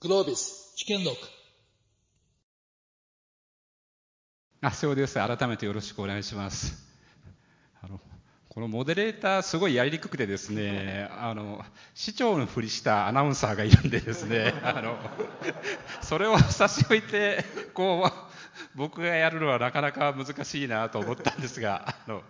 [0.00, 1.16] グロービス試験録
[4.60, 5.14] あ、そうです。
[5.14, 6.86] 改めてよろしくお願いします。
[7.82, 8.00] あの、
[8.48, 11.64] このモデレーターすごいやりにくくてですね、あの、
[11.94, 14.96] 市長のふりしたアナウンサーがいるんでですね、 あの、
[16.00, 17.44] それを差し置いて、
[17.74, 22.22] こう、僕がやるのはなかなか難しいなと思ったんですが、あの、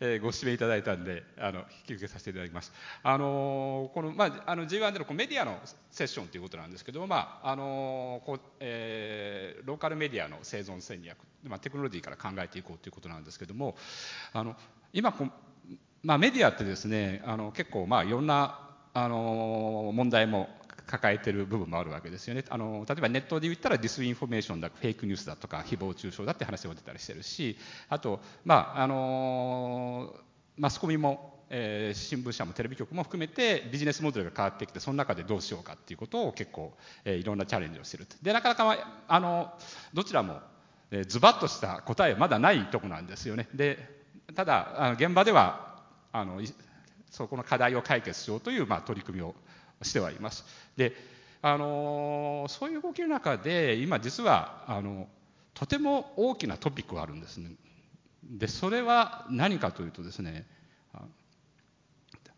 [0.00, 2.72] えーご指名いただいたんで、あの、引き受けさせていただきます。
[3.02, 5.58] あのーこの、まあ、あの、G1 でのこうメディアの
[5.90, 13.76] セッションということなんですけども、まあ、あのーこう、えーローカルメディアの生存戦略、まあ、テクノロジーから考えていこうということなんですけども、
[14.32, 14.56] あの、
[14.92, 15.30] 今こう、
[16.02, 18.60] まあ、メディアってですね、あの、結構、まあ、いろんな、
[18.98, 20.48] あの問題も
[20.86, 22.44] 抱えてる部分もあるわけですよね。
[22.48, 27.56] あの、例えばネットで言ったらディスインフォメーションだ、フェイクニュースだとか、誹謗中傷だって話が出たりしてるし、
[27.88, 30.14] あと、まあ、あの
[30.56, 36.72] マスコミも、えー新聞社もテレビ局も含めてビジネスモデルが変わってきて、その中でどうしようかっていうことを結構、
[37.04, 38.06] えーいろんなチャレンジをしてる。
[38.22, 39.52] で、なかなか、あの、
[39.92, 40.40] どちらも、
[40.90, 43.48] えーズバッとした答えはまだないとこなんですよね。
[43.54, 43.78] で、
[44.34, 46.40] ただ、あの現場では、あの、
[47.10, 49.34] そこの課題を解決しようという、まあ、取り組みを
[49.82, 50.44] してはいます。
[50.76, 50.92] で、
[51.42, 55.08] あのそういう動きの中で、今実は、あの、
[55.54, 57.50] とても大きなトピックがあるんですね。
[58.24, 60.46] で、それは何かというとですね、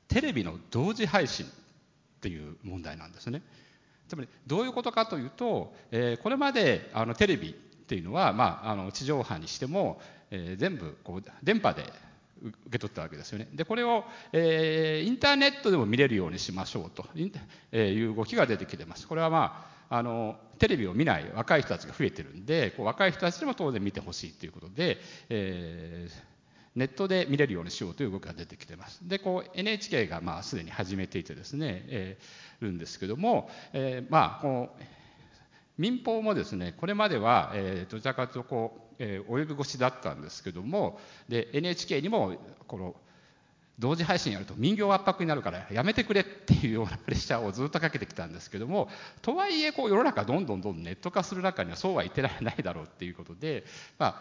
[0.08, 1.48] テレビの同時配信っ
[2.20, 3.42] ていう問題なんですね。
[4.08, 11.84] つまりどういうことかというと、えーこれまであのテレビっていうのは、まあ、あの地上波にしても、えー全部こう電波で
[12.42, 13.48] 受け取ったわけですよね。
[13.53, 17.06] でこれを、えーインターネットでも見れるようにしましょうと
[17.72, 19.06] えーいう動きが出てきてます。
[19.08, 26.39] これはまああのテレビを見ない若い人たちが増えてるんでこう若い人たちにも当然見てほしいということで、えー
[26.77, 29.00] ネットで見れるようにしようという動きが出てきてます。
[29.02, 34.83] で、こう NHK がまあすでに始めていてですね、えーるんですけども、えーまあこう
[35.77, 42.34] 民放もですね、これまでは、えーどちらかというとこう、えー及び腰だったんですけども、で NHK にも
[42.67, 42.95] この
[43.78, 48.89] 同時配信やると民業圧迫になるからやめてくれっていうようなプレッシャーをずっとかけてきたんですけども
[49.23, 53.64] とはいえこう世の中どんどんどんどんネット化する中にはそうは言ってられないだろうっていうことで、
[53.98, 54.20] ま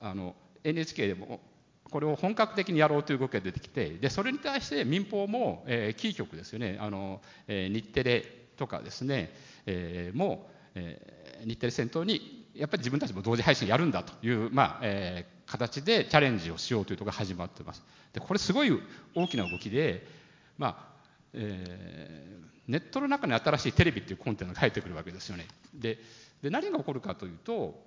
[0.00, 1.40] あ、あの NHK でも
[1.90, 6.76] これを本格的にやろうという動きが出てきてでそれに対して民放も、えーキー局ですよね。
[6.80, 8.24] あの、えー日テレ
[8.56, 9.32] とかですね、
[9.64, 17.82] えーもう、えー日テレ先頭にやっぱり自分たちも同時配信やるんだという、まあえー形でチャレンジをしようというところが始まってます。
[18.12, 18.82] でこれすごい
[19.14, 20.06] 大きな動きで、
[20.58, 20.76] まあ
[21.32, 25.46] えーネットの中に新しいテレビっていうコンテンツが入ってくるわけですよね。
[25.72, 25.98] で
[26.42, 27.82] で何が起こるかというと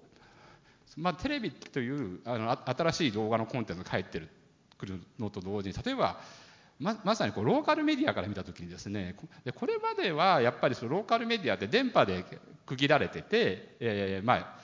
[0.97, 4.27] まあ、テレビというあのあ新しい動画のコンテンツが入ってる
[4.77, 6.19] くるのと同時に例えば
[6.79, 9.15] ままさにこうローカルメディアから見た時にですね
[9.45, 12.25] でこれまではやっぱりそのローカルメディアって電波で
[12.65, 14.59] 区切られてて、えーまあ、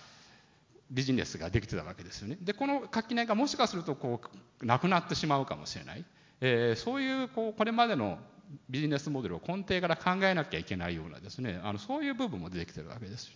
[0.89, 2.37] ビジネスができてたわけですよね。
[2.41, 4.21] でこの垣根がもしかするとこ
[4.61, 6.05] うなくなってしまうかもしれない、
[6.41, 8.19] えーそういうこうこれまでの
[8.69, 13.29] ビジネスモデルを根底から考えなきゃいけないようなですねあのそういう部分も出てきてるわけです。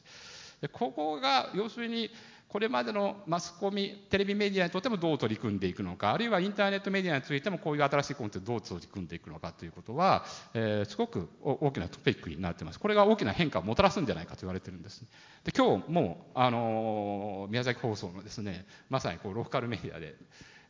[0.62, 2.12] でここが要するに
[2.51, 12.79] これまでのマスコミテレビメディアにとってもどう取り組んでいくのかあるいはインターネットメディアについてもこういう新しいコンテンツをどう取り組んでいくのかということは、えーすごく大きなトピックになってます。
[12.79, 15.06] これが大きな変化をもたらすんじゃないかと言われてるんです
[15.45, 20.16] で今日もう、あのー宮崎放送のですねまさにこうローカルメディアで、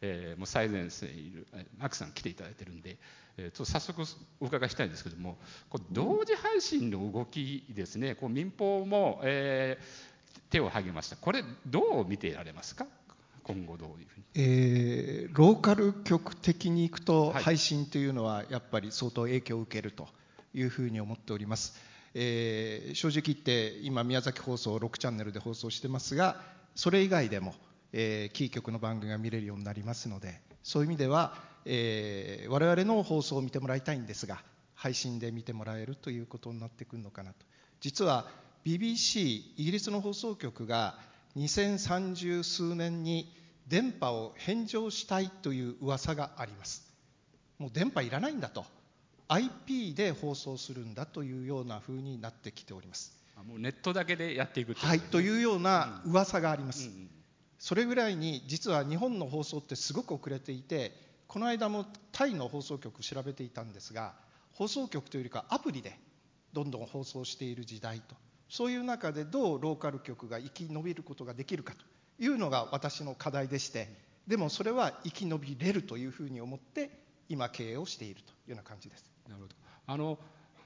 [0.02, 2.98] えーもう最前線にいるえーマックさん来ていただいてるんで、
[3.38, 4.04] えーちょっと早速
[4.40, 10.11] お伺いしたいんですけどもこう同時配信の動きですねこう民放も、えー
[10.50, 11.16] 手を挙げました。
[11.16, 12.86] これどう見ていられますか？
[13.44, 14.26] 今後どういうふうに？
[14.36, 17.44] えーローカル局的にいくとはい。
[17.44, 20.08] 配信というのはやっぱり相当影響を受けると
[20.54, 21.74] いうふうに思っております、
[22.14, 26.42] えー正直言って今宮崎放送6チャンネルで放送してますが
[26.76, 27.56] それ以外でも、
[27.94, 31.34] えーキー局の番組が見れるようになりますのでそういう意味では、
[31.66, 34.44] えー我々の放送を見てもらいたいんですが
[34.76, 37.38] 配信で見てもらえるということになってくるのかなと。
[37.80, 38.28] 実は
[38.66, 39.20] BBC
[39.58, 40.98] イギリスの放送局が
[41.38, 43.34] 2030数年に
[43.68, 46.84] 電波を返上したいという噂があります。
[47.58, 48.66] もう電波いらないんだと。
[49.28, 53.14] IP で放送するんだというような風になってきております。
[53.38, 57.10] あもうネットだけでやっていくはいとういうような噂があります、んうん。
[57.58, 60.94] それぐらいに実は日本の放送ってすごく遅れていて
[61.28, 64.14] この間もタイの放送局調べていたんですが
[64.54, 65.98] 放送局というよりかアプリで
[66.52, 68.16] どんどん放送している時代と
[68.52, 71.86] そういう中でどうローカル局が生き延びることができるかと
[72.20, 73.88] いうのが私の課題でして
[74.28, 76.92] でもそれは生き延びれるというふうに思って
[77.30, 79.06] 今経営をしているというような感じです。
[79.30, 79.56] なるほど
[79.88, 80.20] あの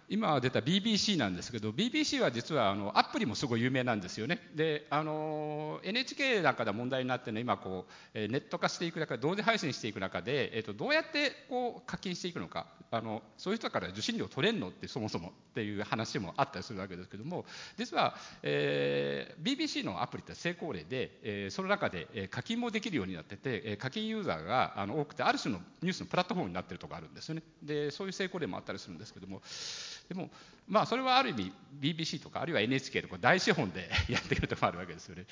[0.08, 4.40] 今出た BBC なんですけど BBC は実はあのアプリもすごい有名なんですよね。
[4.56, 17.46] であの NHK なんかで問題になってるのは今こうネット化していく中で同時配信していく中で、えっと、どうやってこう課金していくのかあのそういう人から受信料取れんのってそもそもっていう話もあったりするわけですけども
[17.78, 27.44] 実は、えー、BBC のアプリって成功例で、えー、その中で課金もできるようになってて課金ユーザーがあの多くてある種のニュースのプラットフォームになってるところあるんですよね。
[27.64, 29.42] でそういう成功例もあったりするんですけども
[30.08, 30.30] でも
[30.68, 35.26] まあそれはある意味 BBC とかあるいは NHK とか大資本でやっているところもあるわけですよね。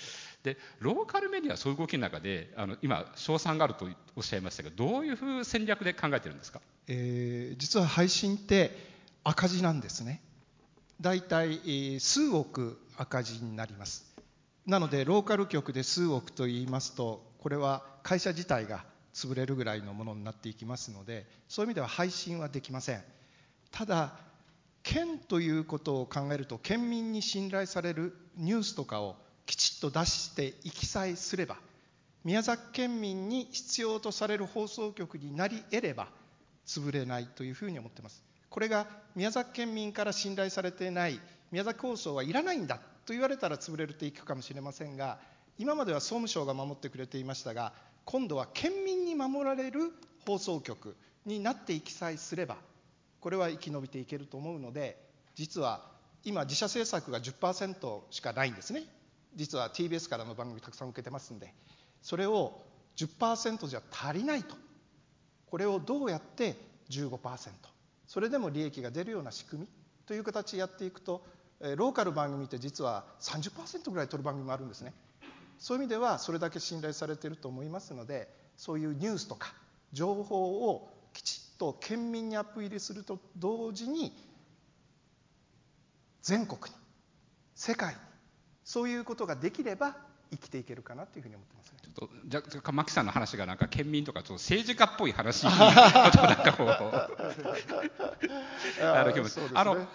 [0.44, 8.76] でローカルメディアはそういう動きの中であの今賞賛があるとおっしゃいましたけどどういうふう戦略で考えてるんですか、えー、実は配信って
[9.24, 10.22] 赤字なんですね。
[11.02, 14.14] だいたい数億赤字になります。
[14.66, 23.04] なのでローカル局で数億と言いますとこれは会社自体が潰れるぐらいのものになっていきますのでそういう意味では配信はできません
[23.72, 24.14] ただ
[24.84, 29.16] 県ということを考えると県民に信頼されるニュースとかを
[29.46, 31.58] きちっと出していきさえすれば
[32.24, 36.08] 宮崎県民に必要とされる放送局になり得れば
[36.66, 38.24] 潰れないというふうに思ってます。
[38.50, 41.20] これが宮崎県民から信頼されていない
[41.52, 45.18] 宮崎放送はいらないんだと言われたら潰れるといくかもしれませんが
[45.58, 47.74] 今までは総務省が守ってくれていましたが
[48.06, 49.92] 今度は県民に守られる
[50.26, 50.96] 放送局
[51.26, 52.58] になっていきさえすれば
[53.24, 55.02] これは生き延びていけると思うので
[55.34, 55.82] 実は
[56.26, 58.84] 今自社制作が10%しかないんですね。
[59.36, 61.54] 実は TBS からの番組たくさん受けてますんで
[62.02, 62.62] それを
[62.98, 64.58] 10%じゃ足りないと。
[65.46, 66.58] これをどうやって
[66.90, 67.50] 15%
[68.08, 69.68] それでも利益が出るような仕組み
[70.06, 71.26] という形でやっていくと
[71.62, 74.94] ローカル番組って実は30%ぐらい取る番組もあるんですね。
[75.60, 78.28] そういう意味ではそれだけ信頼されてると思いますので
[78.58, 79.54] そういうニュースとか
[79.94, 84.14] 情報をきちと県民にアップ入れすると同時に
[86.22, 86.80] 全国に
[87.56, 88.00] 世界に
[88.64, 89.96] そういうことができれば
[90.32, 92.10] 生きていけるかなというふうに思ってます、ね、ちょっ
[92.42, 96.70] とじゃ牧さんの話がなんか県民とかちょっと政治家っぽい話なんかこう
[98.82, 99.18] あの、ね、
[99.54, 99.88] あの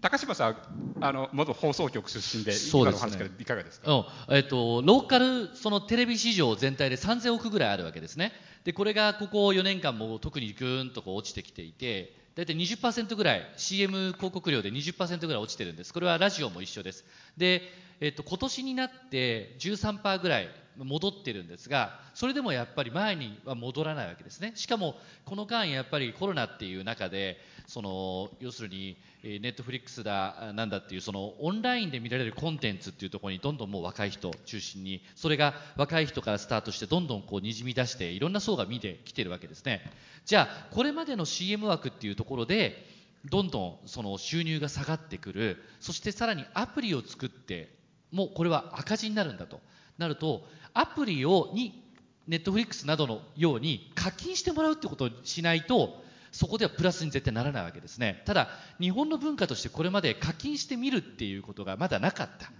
[0.00, 0.56] 高島さん
[1.00, 8.32] あの元放送局出身で今の話からいかがですか、うん、えっ、ー、とローカルそのテレビ市場全体で3000億ぐらいあるわけですね。
[8.64, 15.92] でこれがここ4年間も特にぐーんとこう落ちてきていて大体20%ぐらい CM 広告料で20%ぐらい落ちてるんです。
[15.92, 17.04] これはラジオも一緒です。
[17.36, 17.62] で、
[18.00, 24.52] えっと、今年になって13%ぐらい戻ってるんですがそれでもやっぱり前には戻らないわけですね。
[24.54, 39.82] しかもこの間やっぱりコロナっていう中でその要するにネットフリックスだなんだっていうそのオンラインで見られるコンテンツっていうところにどんどんもう若い人中心にそれが若い人からスタートしてどんどんこうにじみ出していろんな層が見てきてるわけですね。
[40.24, 42.86] じゃあこれまでの CM 枠っていうところで
[43.26, 47.68] どんどんその収入が下がってくるそしてさらにアプリを作って
[48.10, 49.60] もうこれは赤字になるんだと。
[49.98, 51.84] なるとアプリをに
[52.28, 58.22] ネットフリックスなどのように課金してもらうってことをしないとそこではプラスに絶対ならないわけですね。
[58.26, 58.48] ただ
[58.80, 62.50] 日本の文化としてこれまで課金してみるっていうことがまだなかった。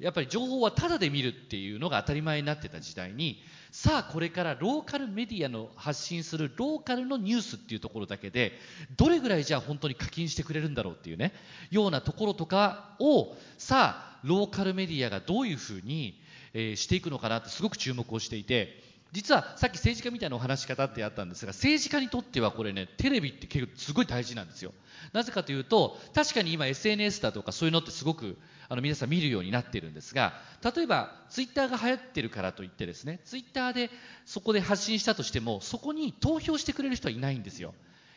[0.00, 3.40] やっぱり情報はタダで見るっていうのが当たり前になってた時代に
[3.70, 8.52] さあこれからローカルメディアの発信するローカルのニュースっていうところだけで
[8.96, 11.32] どれぐらいじゃあ本当に課金してくれるんだろうっていうね
[11.70, 16.20] ようなところとかをさあローカルメディアがどういうふうに、
[16.54, 18.82] えー、していくのかなってすごく注目をしていて
[19.14, 24.72] 実はさっき政治家みたいなお話し方ってあったんですが政治家にとってはこれねテレビって結構すごい大事なんですよ。
[25.12, 28.36] なぜかというと確かに今 SNS だとかそういうのってすごく
[28.68, 30.32] あの皆さん見るようになっているんですが
[30.64, 33.88] 例えばツイッターが流行ってるからといってですねツイッターで
[34.26, 37.72] そこで発信したとしてもそこに投票してくれる人はいないんですよ。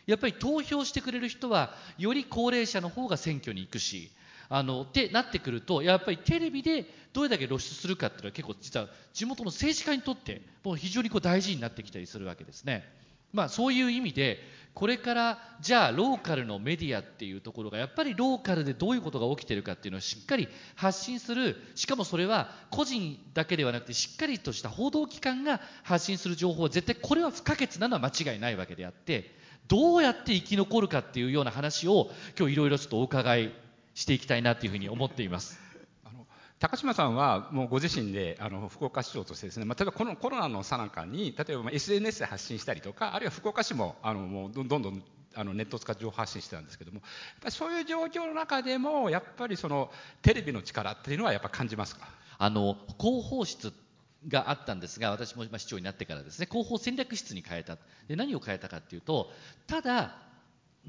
[0.07, 4.09] やっぱり投票してくれる人はより高齢者の方が選挙に行くし
[4.49, 12.83] あのってなってくるとやっぱりテレビでどれだけ露出するかっていうのは結構実は地元の政治家にとってもう非常にこう大事になってきたりするわけですね。
[13.33, 14.39] まあ、そういう意味で
[14.73, 29.35] これからじゃあローカルのメディアっていうところがやっぱりローカルでどういうことが起きてるかっていうのをしっかり発信するしかもそれは個人だけではなくてしっかりとした報道機関が発信する情報は絶対これは不可欠なのは間違いないわけであって
[29.67, 33.51] どうやって生き残るかっていうような話を今日いろいろちょっとお伺い
[33.97, 35.59] していきたいなというふうに思っています。
[36.59, 45.03] 高島さんはもうご自身であの福岡市長としてですね、まあ、例えばこのコロナのさなかに例えば SNS で発信したりとかあるいは福岡市もあのもうどんどん
[45.35, 47.03] あのネットを使って情報発信してたんですけどもやっ
[47.41, 52.07] ぱりそういう状況の中でもやっぱりそのテレビの力っていうのはやっぱ感じますか？
[52.37, 53.73] あの広報室
[54.27, 57.77] があったんですが私も市長になってからですね広報戦略室に変えた
[58.07, 59.31] で何を変えたかっていうと
[59.67, 60.15] ただ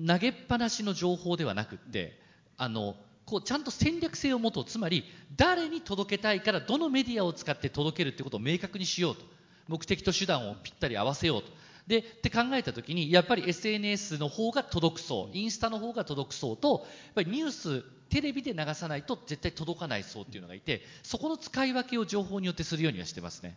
[0.07, 2.27] 投げっぱなしの情報ではなくって
[2.59, 4.65] あのこうちゃんと戦略性を持とう。
[4.65, 5.05] つまり
[5.37, 9.23] 誰に届けたいからどのメディアを使って届けるってことを明確にしようと。
[9.69, 11.49] 目的と手段をぴったり合わせようと。
[11.87, 23.57] でって考えた時にやっぱり SNS の方が届く層インスタの方が届く層とやっぱりニューステレビで流さないと絶対届かない層っていうのがいてそこの使い分けを情報によってするようにはしてますね。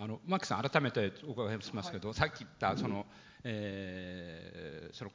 [0.00, 3.04] あのマークさん改めてお伺いしますけど、はい、さっき言ったその、
[3.42, 5.10] えー、その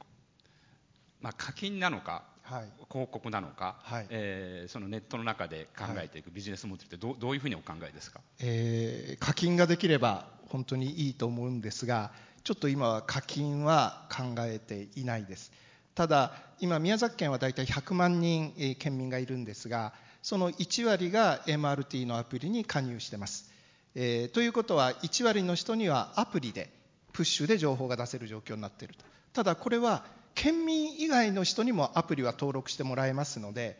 [1.22, 12.12] まあ課金なのか、広告なのか、はい、えー、そのネットの中で考えていくビジネスモデルってどどういうふうにお考えですか、えー、課金ができれば本当にいいと思うんですが
[12.44, 15.50] ちょっと今は課金は考えていないです。
[15.94, 23.50] ただ今宮崎県は大体100万人県民がいるんですがその1割が MRT のアプリに加入してます、
[23.94, 26.70] えー、ということは1割の人にはアプリで
[27.12, 29.04] プッシュで情報が出せる状況になっていると。
[29.32, 30.04] ただこれは
[30.34, 33.78] 県民以外の人にもアプリは登録してもらえますので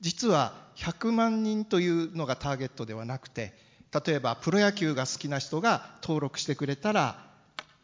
[0.00, 3.52] 実は100万人というのがターゲットではなくて
[4.06, 7.30] 例えばプロ野球が好きな人が登録してくれたら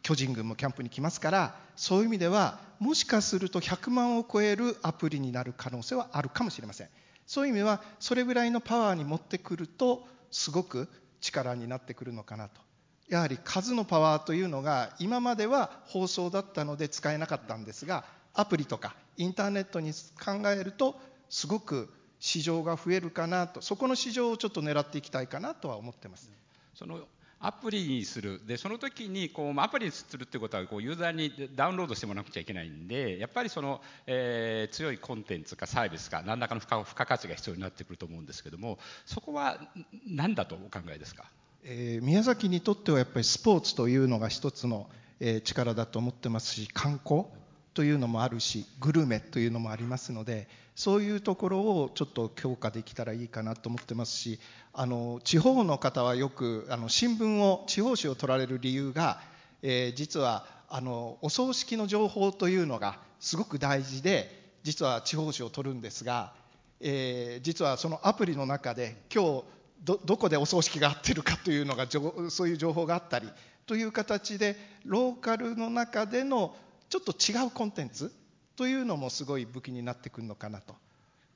[0.01, 6.89] 巨人軍もキャンプに来ますからそういう意味ではもしかすると100万を超えるアプリになる可能性はあるかもしれません。
[7.25, 10.87] そういう意味ではそれぐらいのパワーに持ってくるとすごく
[11.19, 12.61] 力になってくるのかなと。
[13.09, 19.91] やはり数のパワーというのが今までは放送だったので使えなかったんですがアプリとかインターネットに
[20.23, 20.99] 考えると
[21.29, 26.29] すごく市場が増えるかなとそこの市場をちょっと狙っていきたいかなとは思ってます。
[26.73, 26.99] その
[27.39, 39.59] アプリにするでその時にこうアプリにするってことはこうユーザーにダウンロードしてもらわなくちゃいけないんでやっぱりその、えー、強いコンテンツかサービスか何らかの付加付加価値が必要になってくると思うんですけどもそこは
[40.07, 41.25] 何だとお考えですか？
[41.69, 47.25] え、宮崎にとってはやっぱりスポーツというのが一つの、え、力だと思ってますし観光
[47.73, 54.39] というのもあるしグルメというのもありますのでそういうところをちょっと強化できたらいいかなと思ってますし
[54.73, 59.19] あの地方の方はよくあの新聞を地方紙を取られる理由が、
[59.61, 66.33] えー、実はあのお葬式の情報というのがすごく大事で実は地方紙を取るんですが、
[66.79, 69.43] えー、実はそのアプリの中で今日
[69.83, 71.87] どどこでお葬式が合ってるかというのが
[72.29, 73.29] そういう情報があったり
[73.65, 74.55] という形で
[74.85, 76.55] ローカルの中での
[76.89, 78.11] ちょっと違うコンテンツ
[78.55, 80.75] というのもすごい武器になってくるのかなと。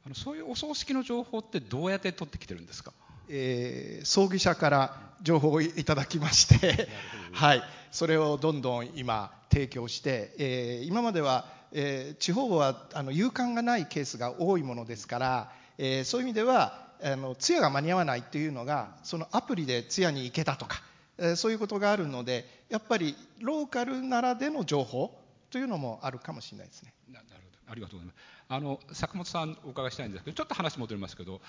[0.03, 2.91] あのそういうお葬式の情報ってどうやって取ってきてるんですか、
[3.29, 6.89] えー、葬儀社から情報をいただきまして
[7.33, 20.81] はい、それをどんどん今提供して、えー、今までは、えー、地方はあの勇敢がないケースが多いものですから、えー、そういう意味ではあの通夜が間に合わないっていうのがそのアプリで通夜に行けたとか、
[21.17, 25.17] えそういうことがあるのでやっぱりローカルならでの情報
[25.49, 26.93] というのもあるかもしれないですね。
[27.11, 27.71] なるほど。
[27.71, 28.15] ありがとうございます。
[28.49, 31.39] あの坂本さんお伺いしたいんですけどちょっと話戻りますけど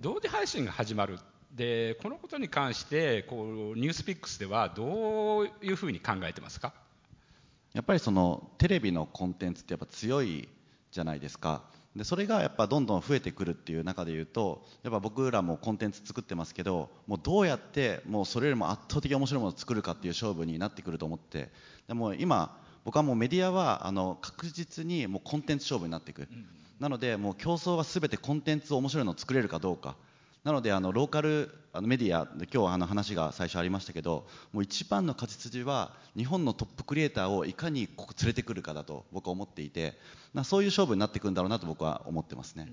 [0.00, 1.18] 同時配信が始まる。
[1.54, 6.74] でこのことに関してこうニュースピックスではどういうふうに考えてますか？
[7.72, 10.48] やっぱりそのテレビのコンテンツってやっぱ強い
[10.90, 11.62] じゃないですか
[11.96, 21.50] でそれがやっぱどんどん増えてくるっていう中でいうとやっぱ僕らもコンテンツ作ってますけどもうどうやってもうそれよりも圧倒的面白いものを作るかっていう勝負になってくると思って
[21.88, 26.26] でも今僕はもうメディアはあの確実にもうコンテンツ勝負になっていく、
[26.80, 29.96] なのでもう競争は全てコンテンツ面白いのを作れるかどうか
[30.44, 39.98] なのであのローカルあのメディアで今日あの話が最初ありましたけどもう一番の勝ち筋は日本のトップクリエイターをいかにここ連れてくるかだと僕は思っていて
[40.44, 42.72] そういう勝負になっていくんだろうなと僕は思ってますね。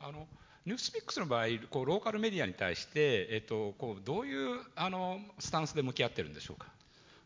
[0.00, 0.26] あの
[0.66, 6.66] ニュースピックスの場合こうローカルメディアに対して、えっと、こうどういうあのスタンスで向き合ってるんでしょうか？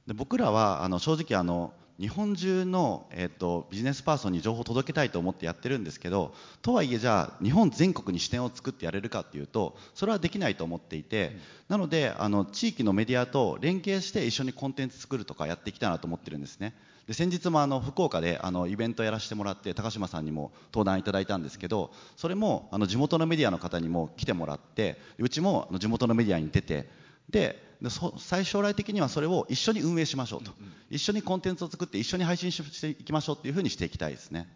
[0.06, 16.74] で僕らはあの正直あの日本中の、えーと、ビジネスパーソンに情報を届けたいと思ってやってるんですけどとはいえじゃあ日本全国に視点を作ってやれるかっていうとそれはできないと思っていて、うん、なのであの地域のメディアと連携して一緒にコンテンツ作るとかやっていきたいなと思ってるんですね。
[17.06, 26.88] で先日もあの福岡であのイベントやらせてもらって高島さんにも登壇いただいたんですけどそれもあの地元のメディアの方にも来てもらってうちも地元のメディアに出て
[27.28, 27.60] で
[28.18, 34.48] 最将来的にはそれを一緒に運営しましょうと、うんうん、一緒にコンテンツを作って一緒に配信していきましょうというふうにしていきたいですね。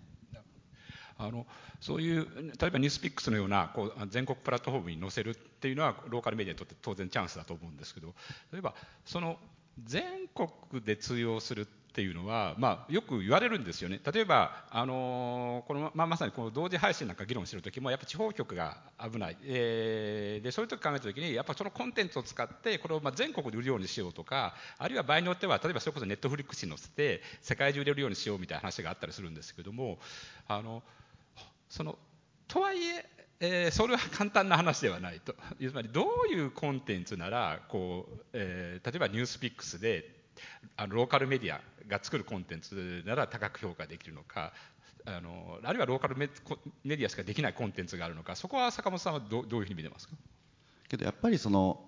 [1.21, 1.47] あの
[1.81, 2.27] そういう
[2.61, 8.15] 例えばニュースピックスのようなこう全国プラットフォームに載せるっていうのはローカルメディアにとって当然チャンスだと思うんですけど
[8.53, 9.37] 例えばその
[9.85, 29.99] 全国で通用するっていうのは、まあ、よく言われるんですよね、例えば、あのこのままさにこの同時配信なんか議論してるときも、やっぱ地方局が危ない、えー、でそういう時考えたときに、やっぱそのコンテンツを使って、これをまあ全国で売るようにしようとか、あるいは場合によっては、例えばそれこそネットフリックスに載せて、世界中で売れるようにしようみたいな話があったりするんですけども、
[30.47, 30.83] あの
[31.69, 31.99] その
[32.47, 33.05] とはいえ、
[33.41, 40.18] えー、それは簡単な話ではないと、つまりどういうコンテンツならこう、えー、例えばニュースピックスで
[40.77, 44.53] あのローカルメディアが作るコンテンツなら高く評価できるのか、
[45.05, 50.15] あのあるいはローカルメディアしかできないコンテンツがあるのか、そこは坂本さんはどどういうふうに見てますか？
[50.89, 51.88] けどやっぱりその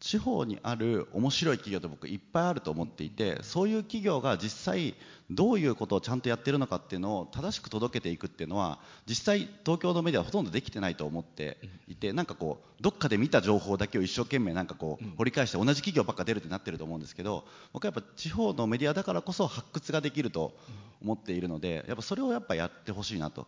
[0.00, 4.94] 地方にある面白い企業って僕いっぱいあると思っていてそういう企業が実際
[5.30, 20.56] どういうことをちゃんとやってるのかっていうのを正しく届けていくっていうのは実際東京のメディアはほとんどできてないと思っていてなんかこうどっかで見た情報だけを一生懸命なんかこう掘り返して同じ企業ばっか出るってなってると思うんですけど僕はやっぱ地方のメディアだからこそ発掘ができると
[21.02, 23.46] 思っているのでやっぱそれをやっぱやってほしいなと。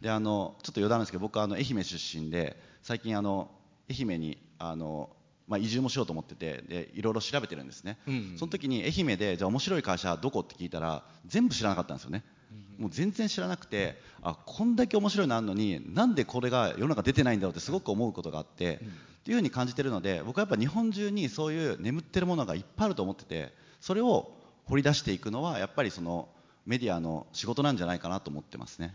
[0.00, 3.50] であのちょっと余談ですけど僕はあの愛媛出身で最近あの
[3.90, 5.10] 愛媛にあの
[5.50, 18.90] まあ、移住もしようと思っててでいろいろ調べてるんですね、うんうん、その時に愛媛でじゃあ面白い会社どこって聞いたら全部知らなかったんですよね、うんうん、もう全然知らなくてあこんだけ面白いのあるのになんでこれが世の中出てないんだろうってすごく思うことがあって、うん、っ
[19.24, 24.30] ていうふうに感じてるので僕はやっぱ日本中にそういう眠ってるものがいっぱいあると思っててそれを
[24.66, 26.28] 掘り出していくのはやっぱりその
[26.64, 28.94] メディアの仕事なんじゃないかなと思ってますね。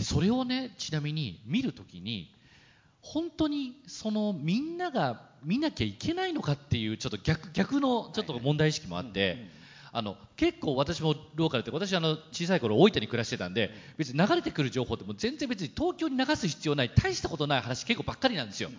[0.00, 2.33] それをねちなみに見るときに
[3.04, 9.46] 本当にそのみんなが見なきゃいけないのかっていうちょっと逆逆のちょっと問題意識もあって、
[9.92, 18.70] あの結構私もローカルって私あの小さい頃大分に暮らしてたんで別に流れてくる情報っても全然別に東京に流す必要ない大したことない話結構ばっかりなんですよ。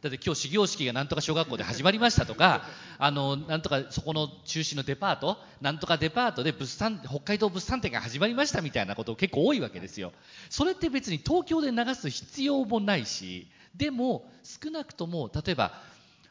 [0.00, 2.64] だって今日始業式がなんとか小学校で始まりましたとか
[2.98, 10.12] あのなんとかそこの中心のデパートなんとかデパートで物産北海道物産展が始まりましたみたいなこと結構多いわけですよ。
[10.50, 13.46] それって別に東京で流す必要もないし
[13.76, 15.72] でも少なくとも例えば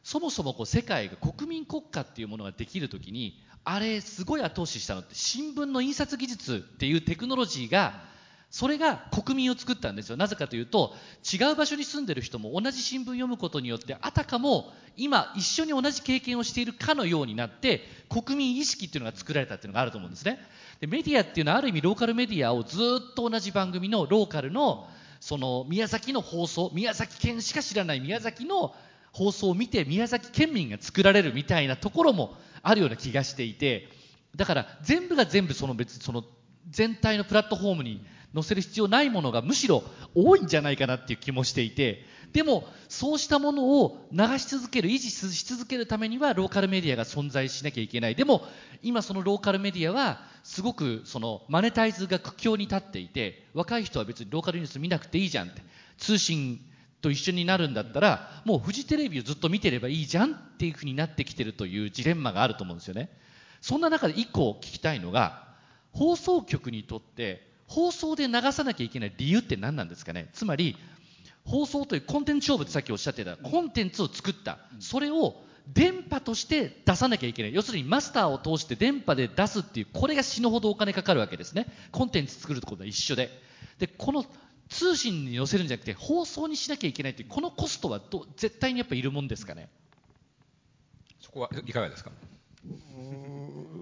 [0.04, 8.10] そもそもこう世界が国民国家っていうものができるときにあれすごい後押ししたのって新聞の印刷技術っていうテクノロジーが
[8.50, 10.18] それが国民を作ったんですよ。
[10.18, 10.94] なぜかというと
[11.32, 20.40] 違う場所に住んでる人も同じ新聞読むことによってあたかも今一緒に同じ経験をしているかのようになって国民意識っていうのが作られたっていうのがあると思うんですね。
[20.82, 22.78] でメディアっていうのはある意味ローカルメディアをず
[23.12, 24.90] っと同じ番組のローカルの
[25.22, 28.74] その宮崎の放送宮崎県しか知らない宮崎の
[29.14, 33.88] 放送を見て宮崎県民が作られるみたいなところもあるような気がしていて
[34.36, 36.24] だから全部が全部その別その
[36.70, 39.84] 全体のプラットフォームに載せる必要ないものがむしろ
[40.16, 48.16] 多いんじゃないかなっていう気もしていてでもそうしたものを流し続ける維持し続けるためにはローカルメディアが存在しなきゃいけない。
[48.16, 48.48] でも
[48.82, 55.62] 今そのローカルメディアはすごくそのマネタイズが苦境に立っていて若い人は別にローカルニュース見なくていいじゃんって
[55.98, 56.62] 通信
[57.02, 63.10] と一緒になるんだったらもうフジテレビをずっと見てればいいじゃんっていうふうになってきてるというジレンマがあると思うんですよね。
[63.60, 65.51] そんな中で一個聞きたいのが
[65.94, 70.30] 放送局にとって放送で流さなきゃいけない理由って何なんですかね？
[70.34, 70.76] つまり
[71.46, 74.60] 放送というコンテンツ勝負ってさっきおっしゃってたコンテンツを作った。
[74.80, 75.36] それを
[75.68, 77.54] 電波として出さなきゃいけない。
[77.54, 81.68] 要するにマスターを通して電波で出すっていうこれが死ぬほどお金かかるわけですね。
[81.92, 83.30] コンテンツ作ることは一緒で。
[83.80, 84.26] でこの
[84.70, 89.70] 通信に載せるんじゃなくて放送にしなきゃいけないっていうこのコストはど絶対にやっぱいるもんですかね？
[91.20, 92.12] そこはいかがですか？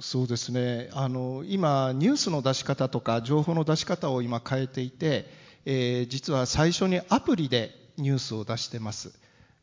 [0.02, 0.90] そうですね。
[0.94, 5.26] あの今ニュースの出し方とか情報の出し方を今変えていて、
[5.66, 9.12] えー、実は最初にアプリでニュースを出してます。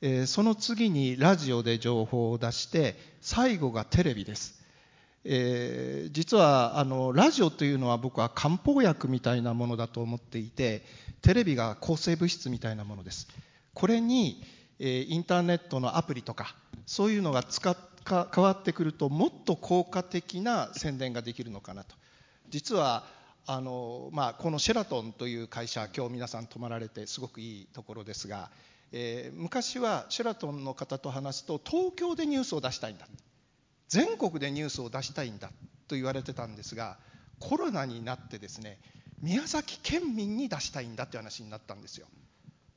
[0.03, 4.63] えー、その次にラジオで情報を出して最後がテレビです、
[5.25, 10.83] えー、実はあのラジオというのは僕は漢方薬みたいなものだと思っていて
[11.23, 13.27] テレビが抗生物質みたいなものです。
[13.73, 14.43] これに、
[14.79, 16.55] え、インターネットのアプリとか
[16.87, 17.77] そういうのが使っ
[18.09, 21.95] 変わってくるともっと効果的な宣伝ができるのかなと。
[22.49, 23.05] 実は
[23.47, 28.51] あの、まあ、このシェラトンという会社今日皆さん泊まられてすごくいいところですが
[28.93, 33.07] えー、昔はシェラトンの方と話すと東京でニュースを出したいんだ。
[33.89, 35.51] 全国でニュースを出したいんだ
[35.87, 36.99] と言われてたんですが
[37.39, 38.81] コロナになってですね
[39.23, 42.07] 宮崎県民に出したいんだって話になったんですよ。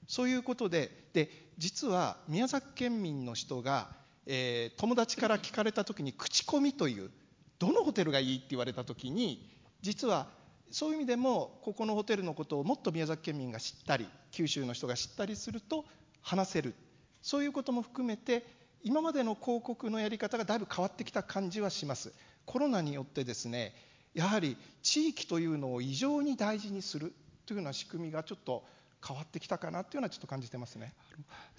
[0.08, 3.90] そういうことでで実は宮崎県民の人が、
[4.32, 7.10] えー、友達から聞かれた時に口コミという
[7.58, 9.50] どのホテルがいいって言われた時に
[9.82, 10.28] 実は
[10.70, 15.84] そういう意味でもここのホテルのことをもっと宮崎県民が知ったり九州の人が知ったりすると
[16.22, 16.76] 話せる。
[17.24, 18.46] そういうことも含めて
[18.84, 22.14] 今までの広告のやり方がだいぶ変わってきた感じはします。
[22.46, 23.74] コロナによってですね
[24.14, 27.14] やはり地域というのを異常に大事にする
[27.48, 28.64] というような仕組みがちょっと
[29.06, 30.94] 変わってきたかなというのはちょっと感じてますね。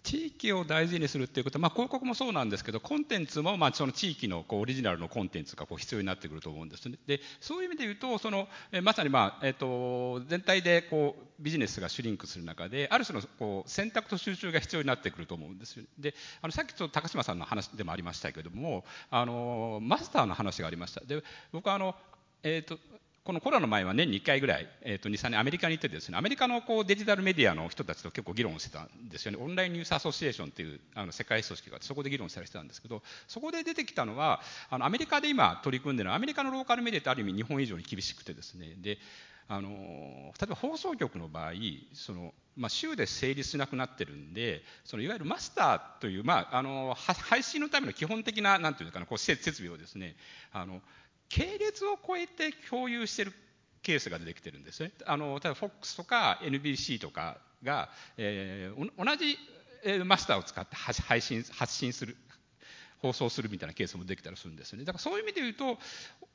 [0.02, 6.98] 地域を大事にするっていうことは、まあ、広告もそうなんですけどコンテンツもまあその地域のこうオリジナルのコンテンツがこう必要になってくると思うんですね。
[7.06, 8.48] でそういう意味で言うとその
[8.82, 15.84] まさに、まあえー、と全体でこうビジネスがシュリンクする中である種のこう選択と集中が必要になってくると思うんですよ。
[15.98, 21.00] であのさっきちょっと高島さんの話でもありましたけどもあのマスターの話がありました。
[21.04, 21.22] で
[21.52, 21.94] 僕はあの
[22.42, 22.78] えーと
[23.22, 29.38] このコロナの前は年に1回ぐらい、えー、と2、3年アメリカに行ってですね、アメリカのこうデジタルメディアの人たちと結構議論してたんですよね。
[29.40, 38.98] オンラインニュースアソシエーションっていうあの世界組織があって、そこで議論したりしてたんですけど、そこで出てきたのは、あのアメリカで今取り組んでるのは、アメリカのローカルメディアってある意味日本以上に厳しくてですね、で、
[39.52, 41.52] あの例えば放送局の場合
[41.92, 50.14] その、まあ、週で成立しなくなってるんでそのいわゆるマスターという、まあ、あの配信のための基本的ななんていうかなこう設備をですね
[50.52, 50.80] あの
[51.30, 53.32] 系列を超えて共有してる
[53.82, 54.92] ケースが出てきてるんですね。
[55.06, 57.88] あの例えば FOX とか NBC とかが、
[58.18, 59.38] えー、同じ
[60.04, 62.16] マスターを使って配信発信する
[62.98, 64.84] 放送するみたいなケースもできたりするんですよね。
[64.84, 65.78] だからそういう意味で言うと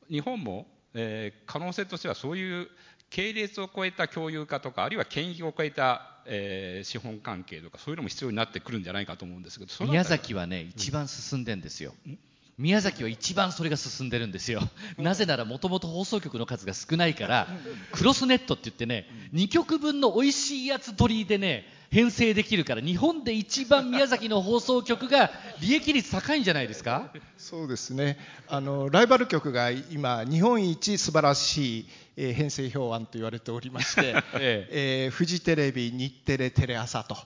[0.10, 2.70] 日本も、えー、可能性としてはそういう
[3.10, 11.94] 系列を超えた共有化とかあるいは権益を超えた、えー、資本関係とかそういうのも必要になってくるんじゃないかと思うんですけど宮崎はね一番進んでんですよ。
[12.08, 12.20] うん
[12.58, 14.62] 宮崎は一番それが進んでるんですよ。
[14.98, 17.48] なぜならもともと放送局の数が少ないから、
[17.92, 27.12] クロスネットって言ってね、2局分の美味しいやつ取りでね、編成できるから、日本で一番宮崎の放送局が利益率高いんじゃないですか？
[27.38, 28.18] そうですね。
[28.48, 35.08] あの、ライバル局が今、日本一素晴らしい、えー、編成表案と言われておりまして、 ええ。
[35.10, 37.18] ー、フジテレビ、日テレ、テレ朝と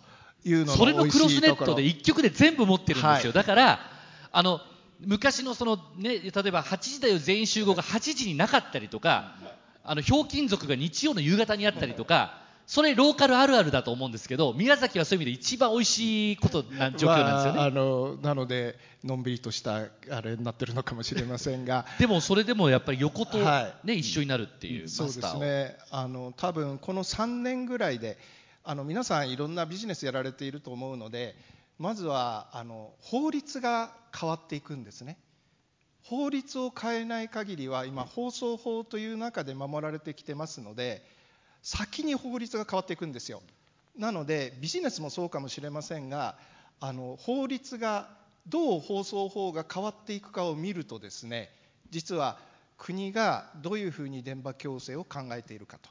[0.43, 3.29] いうのそれのクロスネットで1局で全部持ってるんですよ。
[3.29, 3.79] はい、だから、
[4.31, 4.59] あの、
[5.05, 9.35] 昔のその、ね、例えば8時だよ全員集合が8時になかったりとか、
[9.83, 17.57] あの、ひょうきん族が日曜の夕方にあったりとか、それローカルあるあるだと思うんですけど、宮崎はそういう意味で一番美味しいことな状況なんですよね。
[17.57, 25.77] まあ、あのなので、のんびりとしたあれになってるのかもしれませんが、 でもそれでもやっぱり横とね、はい、一緒になるっていうそうですね。
[25.89, 28.19] あの多分この3年ぐらいで、
[28.63, 31.35] あの皆さんいろんなビジネスやられていると思うので。
[31.79, 35.17] まずはあの法律が変わっていくんですね。
[36.03, 41.03] 法律を変えない限りは今放送法という中で守られてきてますので
[41.61, 43.41] 先に法律が変わっていくんですよ。
[43.97, 46.35] なのでビジネスもそうかもしれませんが
[46.79, 48.09] あの法律が
[48.47, 51.49] どう放送法が変わっていくかを見るとですね
[51.91, 52.37] 実は
[52.77, 55.89] 国がどういうふうに電波強制を考えているかと、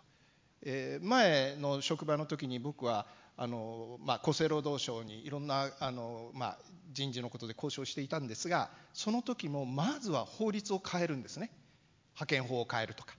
[0.63, 3.07] えー、前の職場の時に僕は
[3.39, 6.59] あの、まあ、厚生労働省にいろんなあの、まあ、
[6.93, 11.51] 人事のことで交渉していたんですがその時もまずは法律を変えるんですね
[12.15, 13.15] 派遣法を変えるとか。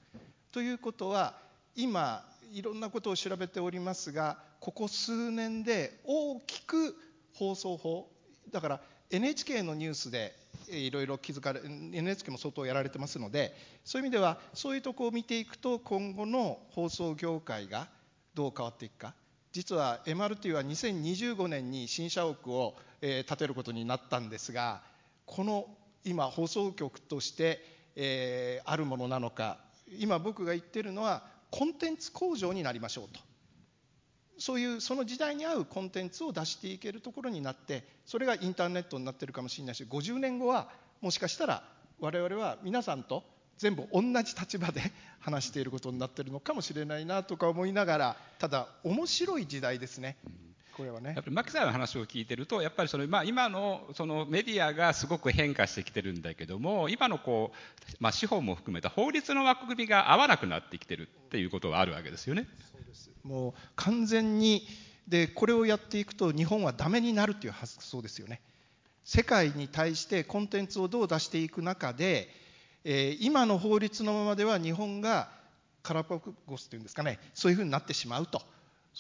[0.52, 1.36] ということは
[1.76, 6.96] 今いろんなことを調べておりますがここ数年で大きく
[7.36, 8.10] 放送法
[8.52, 10.36] だから NHK のニュースで
[10.68, 13.56] いろいろ気づかれ NHK も相当やられてますので
[13.86, 17.88] そういう意味ではそういうとこを見ていくと今後の放送業界が
[18.34, 19.14] どう変わっていくか
[19.52, 24.82] 実は MRT は2025年に新社屋を、えー、建てることになったんですが
[25.26, 25.66] この
[26.04, 27.60] 今放送局として、
[27.96, 29.58] えー、あるものなのか
[29.98, 33.20] 今僕が言ってるのはコンテンツ工場になりましょうと。
[34.40, 40.70] そういうその時代に合うコンテンツを出していけるところになってそれがインターネットになってるかもしれないし50年後は
[41.02, 41.64] もしかしたら
[42.00, 43.26] 我々は皆さんと
[43.60, 44.82] 全部同じ立場で
[45.20, 50.18] 話していることになっているのかもしれないなとか思いながらただ面白い時代ですね。
[50.76, 62.48] これはね、やっぱり牧さんの話を聞いてるとやっぱりその、まあ、今のそのメディアがすごく変化してきてるんだけども今のこう、まあ、司法も含めた法律の枠組みが合わなくなってきてるっていうことがあるわけですよね。
[62.72, 64.66] そうですもう完全に
[65.06, 68.40] でこれをやっていくと日本はダメになるという発想ですよね。
[69.04, 72.30] 世界に対してコンテンツをどう出していく中で
[72.92, 75.30] えー、今の法律のままでは日本が
[75.84, 78.42] カラパゴスというんですかねそういうふうになってしまうと。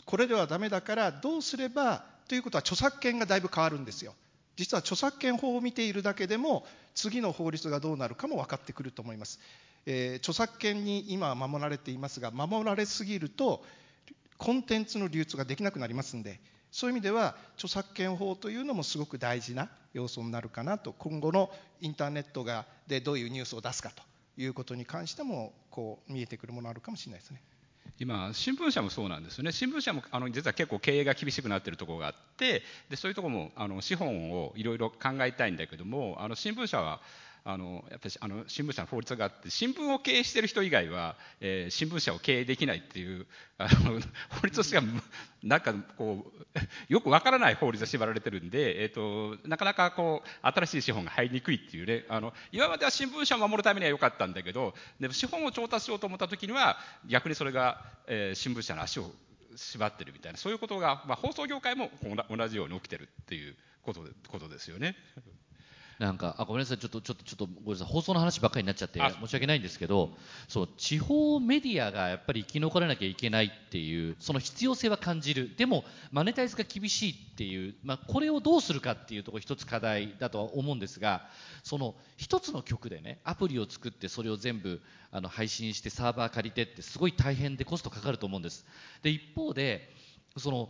[0.05, 4.13] これではダメだからどうすればということは著作権がだいぶ変わるんですよ。
[4.57, 9.39] 実は著作権法を見ているだけでも次の法律がどうなるかも分かってくると思います、
[9.85, 13.63] えー、著作権に今は守られていますが守られすぎると
[14.37, 21.49] コンテンツの流通ができなくなりますんでそういう意味では著作権法というのもすごく大事な要素になるかなと今後の
[21.81, 24.03] インターネットがでどういうニュースを出すかと
[24.37, 27.41] いうことに関してもこう見えてくるものあるかもしれないですね。
[27.97, 37.01] 今、新聞社もそうなんですよね、新聞社もあの実は結構経営が厳しくなっているところがあって、でそういうところもあの資本をいろいろ考えたいんだけども、あの新聞社は
[37.43, 43.25] あのやっぱりあの新聞社の法律があって新聞を経営している人以外は、えー、新聞社を経営できないっていう
[43.57, 43.99] あの
[44.29, 44.83] 法律としては
[45.43, 46.59] なんかこう
[46.91, 59.13] よくわからない法律で縛られてるんで、えーと、なかなかこう新しい資本が入りにくいっていうねあの今までは新聞社を守るためには良かったんだけどでも資本を調達しようと思った時には逆にそれが、えー、新聞社の足を
[59.55, 61.91] 縛ってるみたいなそういうことが、まあ、放送業界も
[62.29, 64.95] 同じように起きてるっていうことことですよね。
[65.99, 70.11] なんかあごめんなさいちょっとちょっとちょっとごめんなさい放送の話ばっかりになっちゃって申し訳ないんですけど
[70.47, 75.53] そう地方メディアがやっぱり生き残らなきゃいけないっていうその必要性は感じる。
[75.57, 81.27] でもマネタイズが厳しいっていう、まあ、これをどうするかっていうところ一つ課題だとは思うんですが
[81.63, 84.81] その一つの曲でねアプリを作ってそれを全部
[85.11, 88.65] あの配信してサーバー借りてってすごい大変でコストかかると思うんです。
[89.03, 89.93] で一方で
[90.37, 90.69] その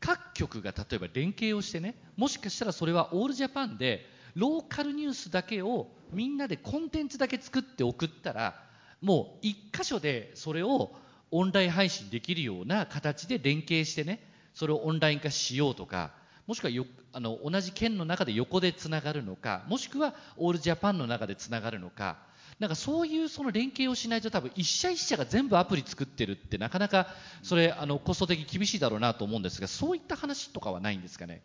[0.00, 8.62] 各局が例えば連携をしてねもしかしたらそれはオールジャパンでローカルニュースだけをみんなでコンテンツだけ作って送ったら
[9.00, 10.92] もう1箇所でそれを
[11.30, 14.20] オンライン配信できるような形で連携してね
[14.54, 16.12] それをオンライン化しようとか
[16.46, 22.18] もしくはよあの同じ県の中で横でつながるのかもしくはオールジャパンの中でつながるのか
[22.58, 27.06] なんかそういうその連携をしないと多分一社一社が全部アプリ作ってるってなかなか
[27.42, 31.42] それあのコスト的厳しいだろうなと思うんですがそういった話とかはないんですかね？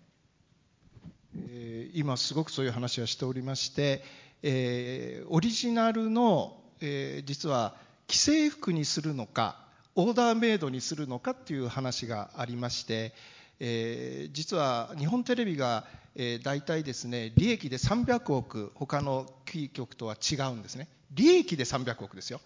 [1.95, 4.03] 今すごくそういう話はしておりまして、
[4.43, 7.73] えー、オリジナルの、えー、実は
[8.09, 9.55] 既製服にするのか
[9.95, 13.13] オーダーメイドにするのかっていう話がありまして、
[13.61, 20.89] えー、実は日本テレビが、えー、大体ですね利益で300億他のキー局とは違うんですね。
[21.13, 22.41] 利益で300億ですよ。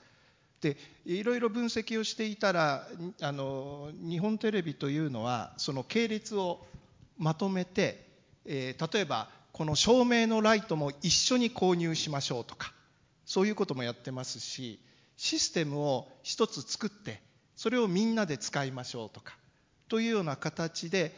[0.62, 2.88] でいろいろ分析をしていたら
[3.20, 6.64] あの日本テレビというのはその系列を
[7.18, 8.10] まとめて
[8.52, 12.72] えー、例えばこの照明のライトも一緒に購入しましょうとか
[13.26, 14.80] そういうこともやってますし
[15.18, 17.22] システムを一つ作って
[17.58, 19.36] それをみんなで使いましょうとか
[19.90, 21.12] というような形で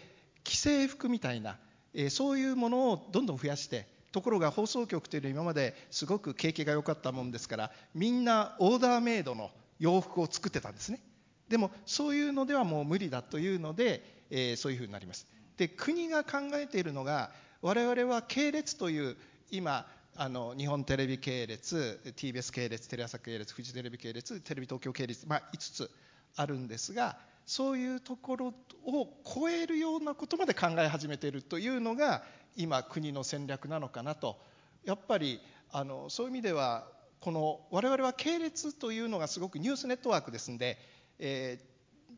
[0.43, 1.59] 既製服みたいな、
[1.93, 10.99] え、そういうものをどんどん増やしてところが放送局というのは今まですごく景気が良かったもんですからみんなオーダーメイドの洋服を作ってたんですね。
[11.47, 15.27] でもそういうのではもう無理だというので、え、そういうふうになります。
[15.57, 17.29] で国が考えているのが
[17.61, 19.15] 我々は系列という
[19.51, 25.91] 今あの日本テレビ系列 TBS 系列テレ朝系列フジテレビ系列テレビ東京系列、まあ、5つ
[26.35, 28.53] あるんですがそういうところ
[28.85, 32.23] を超えるようなことまで考え始めているというのが
[32.55, 34.39] 今国の戦略なのかなと
[34.83, 35.39] やっぱり
[35.71, 36.87] あのそういう意味では
[37.19, 40.79] この我々は系列というのがすごくニュースネットワークですんで、
[41.19, 41.59] え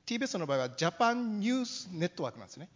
[0.08, 2.69] ー、TBS の場合はジャパンニュースネットワークなんですね。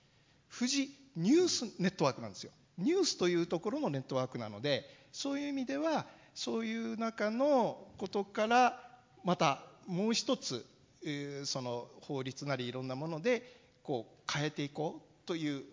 [0.54, 8.80] 富士ニュースネットワークなんですよニュースというところのネットワークなのでそういう意味ではそういう中のことから
[9.24, 10.64] またもう一つ、
[11.04, 15.64] えー、その法律なりいろんなものでこう変えていこうという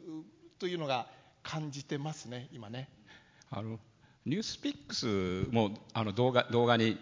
[0.58, 1.06] というのが
[1.42, 2.88] 感じてますね今ね。
[3.50, 3.78] あの
[4.24, 6.98] ニュースピックスもあの動画動画に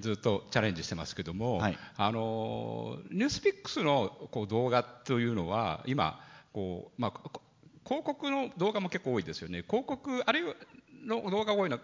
[0.00, 6.20] ずっとチャレンジしてますけども、はい、あのニュースピックスのこう動画というのは今
[6.52, 7.30] こう、まあ、
[7.84, 9.62] 広告の動画も結構多いですよね。
[9.62, 10.54] 広告あるいは
[11.06, 11.82] の動画が多いのは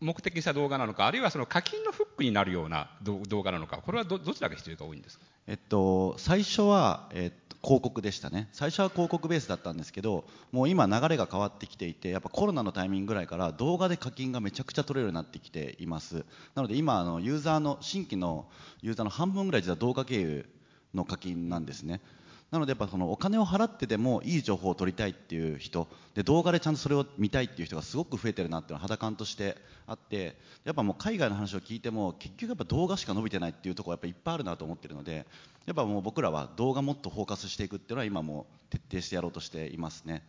[0.00, 8.48] 目的にした動画なのかあるいはその課金のフックになるような動画なのかこれはどどちらが必要が多いんですか、えっと、最初は、えっと、広告でしたね。
[8.52, 16.26] 最初は広告ベースだったんですけどもう今流れが変わってきていてやっぱコロナのタイミングぐらいから動画で課金がめちゃくちゃ取れるようになってきています。
[16.54, 18.46] なので今あのユーザーの新規の
[18.82, 20.46] ユーザーの半分ぐらい実は動画経由
[20.92, 22.02] の課金なんですね。
[22.50, 35.26] なのでやっぱそのお金を払ってでもいい情報を取りたいっていう人で動画でちゃんとそれを見たいっていう人がすごく増えてるなっていうのは肌感としてあってやっぱもう海外の話を聞いても結局やっぱ動画しか伸びてないっていうところがやっぱいっぱいあるなと思ってるので
[35.66, 40.22] やっぱもう僕らは動画もっとフォーカスしていくっていうのは今も徹底してやろうとしていますね。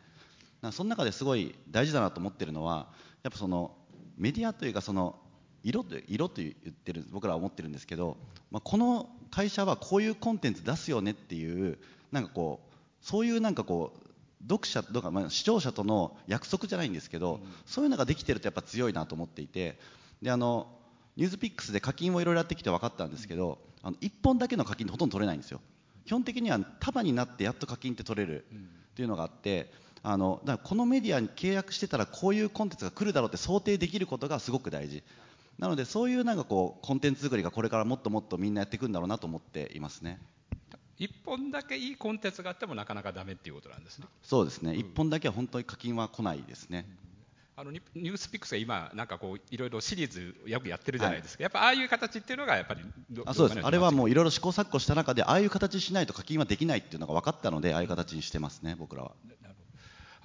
[0.71, 2.87] その中ですごい大事だなと思ってるのは
[3.21, 3.75] やっぱその
[4.17, 5.19] メディアというかその
[5.63, 8.17] 色と色と言ってる僕らは思ってるんですけど、
[8.51, 11.77] まあ、この会社はこういうコンテンツ出すよねっていう
[12.13, 19.77] なんかこうそういうなんかこう読者とか、まあ、視聴者との約束じゃないんですけど、うん、そういうのができてるとやっぱ強いなと思っていて
[20.21, 20.67] であの
[21.17, 25.61] ニュースピックスで課金をいろいろやってきて分かったんですけど、あの1本だけの課金ってほとんど取れないんですよ。
[26.05, 29.71] 基本的には束になってやっと課金って取れるっていうのがあって
[30.03, 35.03] あのだからこのメディアに契約してたらこういうコンテンツが来るだろうって想定できることがすごく大事
[35.57, 40.19] なのでそういうなんかこうコンテンツ作りがこれからもっともっとみんなやっていくんだろうなと思っていますね。
[40.99, 44.05] 1本だけいいコンテンツがあってもなかなかダメっていうことなんですね。
[44.23, 46.87] そうですね、うん、1本だけは本当に課金は来ないですね、
[47.57, 52.81] あのニニュースピックスが今なんかこういろいろシリーズよくやってるじゃないですか、やっぱああいう形っていうのがやっぱり
[53.25, 53.65] あそうです。
[53.65, 59.11] あれはもうういろいろ試行錯誤した中でああいう形しないと課金はできないっていうのが分かったのでああいう形にしてますね僕らは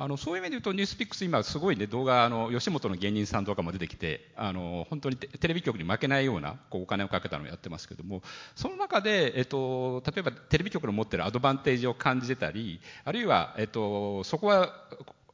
[0.02, 8.22] あのそういう意味で言うとニュースピックス今すごいね動画あの吉本の芸人さんとかも出てきてあの本当にテレビ局に負けないようなこうお金をかけたのをやってますけども
[8.56, 14.72] その中で、えっと、例えばテレビ局の持ってるアドバンテージを感じてたりあるいは、えっと、そこは、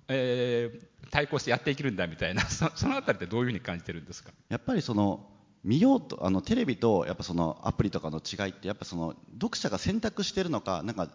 [0.08, 4.32] えー対抗してやっていけるんだみたいなそそのあたりってどういうふうに感じてるんですか？
[4.48, 5.24] やっぱりその
[5.62, 11.08] 見ようとあのテレビとやっぱそのアプリとかの違いってやっぱその読者が選択してるのかなんか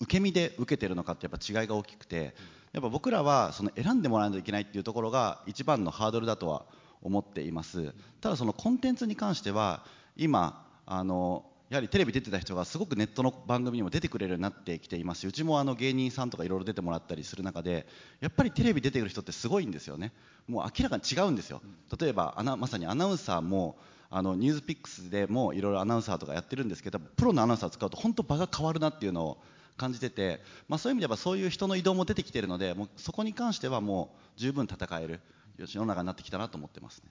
[0.00, 2.34] 受け身で受けてるのかってやっぱ違いが大きくて
[2.72, 6.64] やっぱ僕らはその選んでもらわないといけないっていうところが一番のハードルだとは
[7.02, 7.94] 思っています。
[8.20, 9.84] ただそのコンテンツに関しては
[10.16, 17.86] 今あのやはりテレビ出てた人がすごくネットの番組にも出てくれるようになってきていますしうちもあの芸人さんとかいろいろ出てもらったりする中で
[18.20, 20.12] やっぱりテレビ出てる人ってすごいんですよね。
[20.46, 21.60] もう明らかに違うんですよ。
[22.00, 23.76] 例えばアナまさにアナウンサーも
[24.10, 29.38] あのニュースピックスでもいろいろアナウンサーとかやってるんですけどプロのアナウンサー使うと本当場が変わるなっていうのを
[29.78, 35.20] 感じてて、まあ、そういう意味ではそういう人の移動も出てきているのでもうそこに関してはもう十分戦える
[35.66, 37.04] 世の中になってきたなと思ってますね。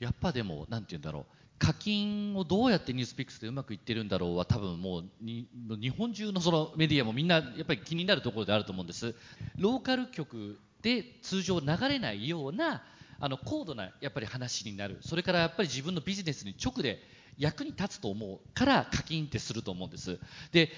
[0.00, 1.24] やっぱでも、なんて言うんだろう、
[1.58, 9.14] 課金をどうやってニュースピックスでうまくいってるんだろうは、多分もう日本中のそのメディアもみんなやっぱり気になるところであると思うんです。
[9.56, 12.82] ローカル局で通常流れないような
[13.18, 17.00] あの高度なやっぱり話になる、それからやっぱり自分のビジネスに直で
[17.38, 20.18] 役に立つと思うから課金ってすると思うんです。
[20.52, 20.70] で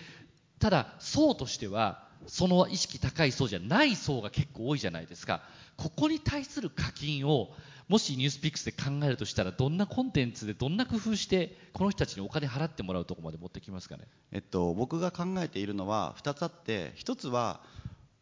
[0.58, 5.42] ただ層としてはその意識高い層じゃない層が結構多いじゃないですか。
[5.76, 7.50] ここに対する課金を
[7.88, 14.04] もしニュースピックスで考えるとしたらどんなコンテンツでどんな工夫してこの人たちにお金払ってもらうとこまで持ってきますかね？
[14.32, 17.60] えっと、僕が考えているのは2つあって1つは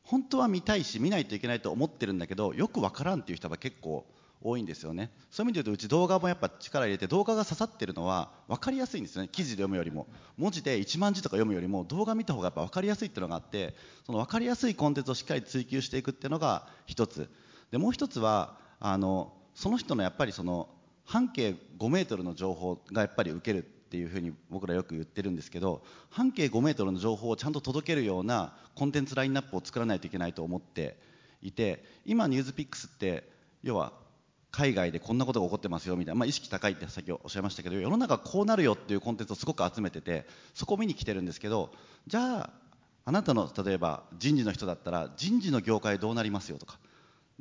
[0.02, 4.04] 本当は見たいし見ないといけないと思ってるんだけどよくわからんっていう人が結構
[4.44, 5.10] 多いんですよね。
[5.30, 9.26] そういう意味で言うとうち動画もやっぱ力入れて動画が刺さってるのは分かりやすいんですね。
[9.26, 10.06] 記事で読むよりも。
[10.36, 17.30] 文字で1万字とか読むよりも動画見た方がやっぱ分かりやすいっていうのがあってその分かりやすいコンテンツをしっかり追求していくっていうのが1つ。
[17.70, 20.68] でもう1つはあのその人のやっぱりその
[21.06, 30.98] 半径5メートルの情報がやっぱり受けるっていうふうに僕らよく言ってるんですけど半径5メートルの情報をちゃんと届けるようなコンテンツラインナップを作らないといけないと思って
[31.40, 33.28] いて今ニュースピックスって
[33.62, 33.92] 要は
[34.54, 41.72] 海外でこんなことが起こってますよみたいな、まあ、意識高いってさっきおっしゃいましたけど世の中こうなるよっていうコンテンツをすごく集めててそこを見に来てるんですけど
[42.06, 42.50] じゃあ
[43.04, 46.78] あなたの例えば人事の人だったら人事の業界どうなりますよとか。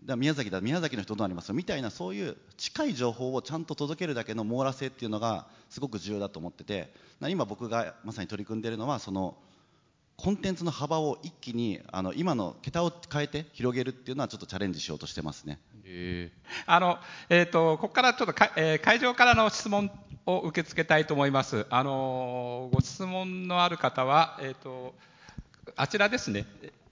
[0.04, 6.94] だ宮崎だ宮崎の人どうなりますよみたいなそういう近い情報をちゃんと届けるだけの網羅性っていうのがすごく重要だと思ってて。
[7.30, 9.38] 今僕がまさに取り組んでいるのはその
[10.16, 15.60] コンテンツの幅を一気にあの今の桁を変えて広げるっていうのはちょっとチャレンジしようとしてますね。
[15.86, 16.32] え
[16.66, 16.98] あの、
[17.30, 19.92] えー、とここからちょっとか、えー会場からの質問
[20.26, 21.66] を受け付けたいと思います。
[21.70, 24.94] あのご質問のある方は、えー、と
[25.76, 26.46] あちらですね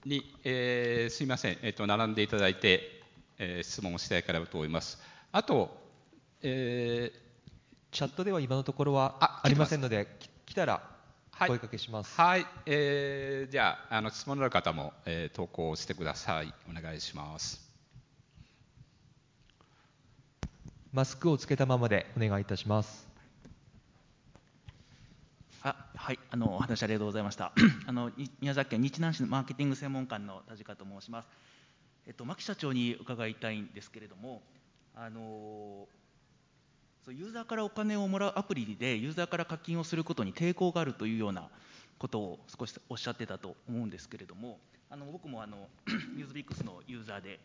[0.04, 3.02] に、えーすいません、えー、と並んでいただいて、
[3.38, 4.98] えー質問をしたいからと思います。
[5.30, 5.74] あと、
[6.42, 7.12] え
[7.92, 10.91] チャットでは今のところはあありませんので、き来たら
[11.42, 12.16] はい声かけします。
[12.16, 16.54] ーはい、えーじゃああの質問のある方も、えー投稿してください。
[16.70, 17.68] お願いします。
[20.92, 23.08] マスクをつけたままでお願いいたします。
[25.64, 27.50] あはい、あのお話ありがとうございました。
[27.88, 31.28] あのい宮崎県日南市のマーケティング専門官の田近と申します。
[32.06, 34.42] えっと牧社長に伺いたいんですけれども、
[34.94, 36.01] あのそう
[37.10, 41.48] ユーザーからお金をもらうアプリでユーザーから課金をすることに抵抗があるというような
[41.98, 44.58] ことを少しおっしゃってたと思うんですけれども、
[44.90, 45.68] あの僕もあの
[46.14, 47.40] ニュースビックスのユーザーで、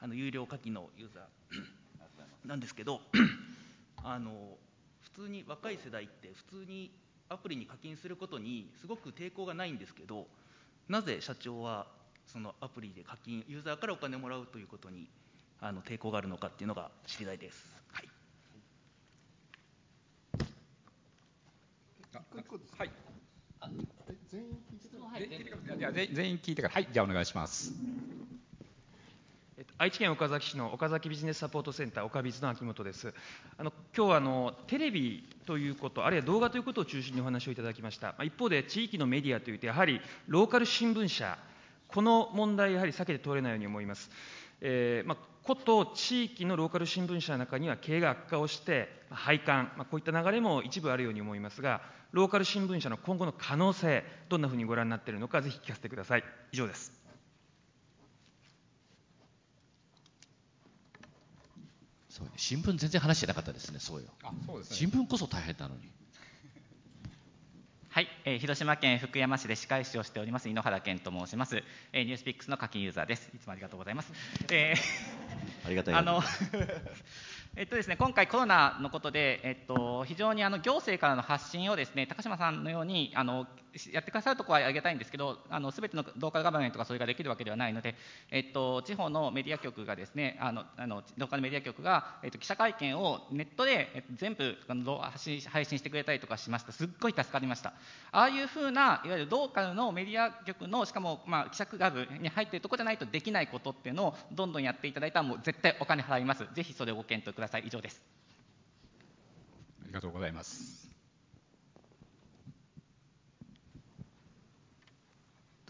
[0.00, 3.00] あの有料課金のユーザーなんですけど、
[4.02, 4.56] あの
[5.00, 6.90] 普通に若い世代って普通に
[7.28, 10.26] アプリに課金することにすごく抵抗がないんですけど
[10.88, 11.86] なぜ社長は
[12.26, 15.08] そのアプリで課金ユーザーからお金をもらうということに
[15.60, 17.81] あの抵抗があるのかっていうのが知りたいです。
[22.32, 22.90] はい
[23.60, 23.72] はい。
[24.30, 24.78] 全員聞い
[25.44, 27.74] てくじゃあ全全員聞いてから、はい、じゃあお願いします。
[29.58, 33.12] えっと愛知県岡崎市の岡崎ビジネスサポートセンター岡ビズの秋元です。
[33.58, 38.08] あの今日はあのテレビということあるいは動画ということを中心にお話をいただきました。
[38.08, 41.38] まあ一方で地域のメディアというとやはりローカル新聞社
[41.88, 44.10] この問題やはり避けて通れないように思います、
[44.62, 51.82] えーまあ、こと地域のローカル新聞社の中には経営が悪化をしてまあ廃刊、まあ、こういった流れも一部あるように思いますが
[52.12, 56.24] ローカル新聞社の今後の可能性どんなふうにご覧になっているのかぜひ聞かせてください。
[56.52, 56.92] 以上です。
[62.10, 64.08] そう新聞全然話してなかったですねそうよ。
[64.22, 64.76] あそうですね。
[64.76, 65.80] 新聞こそ大変なのに。
[67.88, 71.62] はい、えー広島県福山市で歯科医師をしております井ノ原健と申します、
[71.92, 73.30] えーニュースピックスの課金ユーザーです。
[73.34, 74.12] いつもありがとうございます、
[74.50, 75.21] えー
[75.64, 76.22] ありがたいあの
[77.54, 83.46] えっとですね、今回、コロナのことで、えっと、非常にあの行政からの発信をですね高島さんのようにあの
[83.92, 85.38] やってくださるところはありがたいんですけど、
[85.72, 87.94] すべてのローカルガバメントがそれができるわけではないので、
[88.30, 94.56] えっと、地方のメディア局がですね、あのあのローカルメディア局が、えっと、記者会見をネットで、え、全部
[95.00, 97.72] 発信配信してくれたりとかしました、すっごい助かりました。
[98.10, 106.46] ああいうふうな、いわゆるローカルのメディア局の、しかも、まあ、記者クラブに入っているところじゃないとできないことっていうのをどんどんやっていただいたら、もう絶対お金払います。
[106.52, 107.62] ぜひそれをご検討ください。
[107.66, 108.02] 以上です。
[109.82, 110.81] ありがとうございます。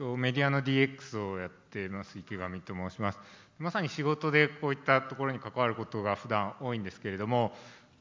[0.03, 3.21] とメディアの DX をやっています池上と申します。
[3.61, 7.53] まさに仕事でこういったところに関わることが普段多いんですけれども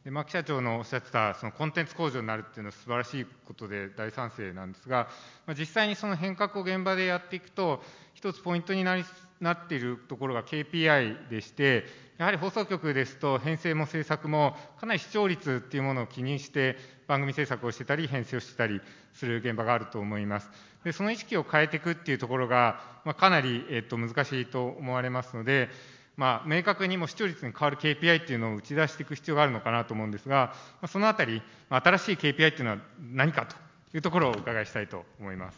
[0.03, 5.09] で牧社長のおっしゃってたそのコンテンツ向上になるっていうのは素晴らしいことで大賛成なんですが、
[5.45, 7.83] まあ、実際にその変革を現場でやっていくと
[8.15, 9.03] 一つポイントになり
[9.39, 11.85] なっているところが KPI でして
[12.17, 16.77] やはり放送局ですと編成も制作もかなり視聴率っていうものを気にして
[17.07, 18.81] 番組制作をしてたり編成をしてたり
[19.13, 20.49] する現場があると思います。
[20.83, 25.69] でその意識を変えていくっていうところが、まあ、かなり、えっと、難しいと思われますので
[26.17, 32.77] まあ、明確にも視聴率に変わる KPI っていうのを打ち出していく必要があるのかなと思うんですが、まあ、そのあたり、まあ、新しい KPI っていうのは
[33.13, 33.55] 何かと
[33.95, 35.57] いうところをお伺いしたいと思います。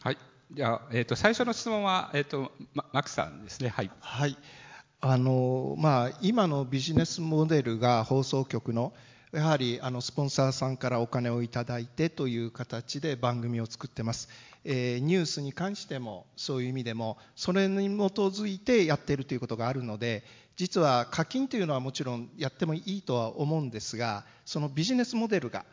[0.00, 0.18] はい。
[0.50, 3.68] じゃあ、えっ、と、最初の質問は、えっ、と、ま、マクさんですね。
[3.68, 3.90] はい。
[4.00, 4.36] はい。
[5.00, 8.92] あの、まあ、今のビジネスモデルが放送局の、
[9.32, 14.28] やはりあのスポンサーさんからお金をいただいてという形で番組を作ってます、
[14.62, 20.22] えー、ニュースに関してもそういう意味でもそれに基づいてやっているということがあるので
[20.56, 25.64] 実は課金というのはもちろんやってもいいとは思うんですがそのビジネスモデルが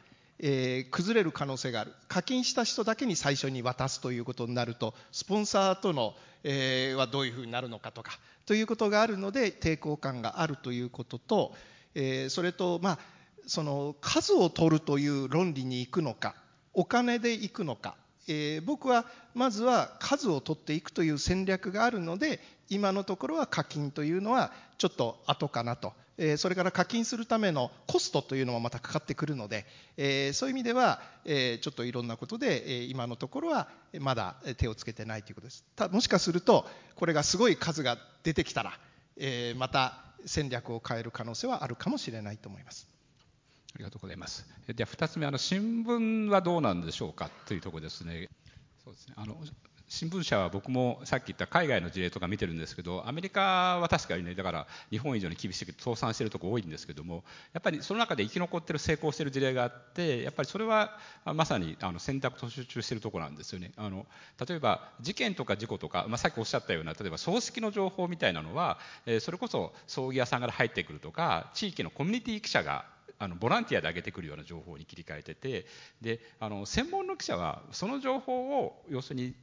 [0.42, 1.94] えー、崩れる可能性がある。
[2.08, 6.14] 課金した人だけに最初に渡すということになるとスポンサーとの、
[6.46, 8.14] えー、はどういうふうになるのかとか
[8.46, 11.54] ということがあるので抵抗感があるということと、
[11.94, 13.00] えー、それとまあ
[13.50, 16.36] その数を取るという論理に行くのか
[16.74, 17.96] お金で行くのか、
[18.28, 22.40] えー、僕はまずは数を取っていくという戦略があるので
[22.70, 29.66] 今のところは課金というのはちょっと後かなと、えー、それから課金するためのコストというのもまたかかってくるので、
[29.98, 33.68] えー、そういう意味では、えちょっといろんなことで、え今のところは
[34.00, 35.64] まだ手をつけてないということです。
[35.76, 38.80] たもしかするとこれがすごい数が出てきたら、
[39.18, 42.99] えまた戦略を変える可能性はあるかもしれないと思います。
[43.76, 44.46] ありがとうございます。
[44.68, 48.28] では2つ目、あの新聞はどうなんでしょうかというところですね。
[48.84, 49.36] そうですねあの
[49.90, 60.96] 新聞社は僕もさっき言った海外の事例とか見てるんですけど、アメリカは確かにね、だから日本以上に厳しく倒産してるとこ多いんですけども、やっぱりその中で生き残ってる、成功してる事例があって、やっぱりそれは
[61.26, 63.72] まさにあの選択と集中してるところなんですよね。
[63.78, 64.06] あの
[64.48, 72.86] 例えば事件とか事故とか、まあ、さっきおっしゃったような、例えば葬式の情報みたいなのは、えー、それこそ葬儀屋さんから入ってくるとか、地域のコミュニティ記者が
[73.18, 75.66] あのボランティアで上げてくるような情報に切り替えてて
[76.02, 79.34] であの専門の記者はその情報を要するに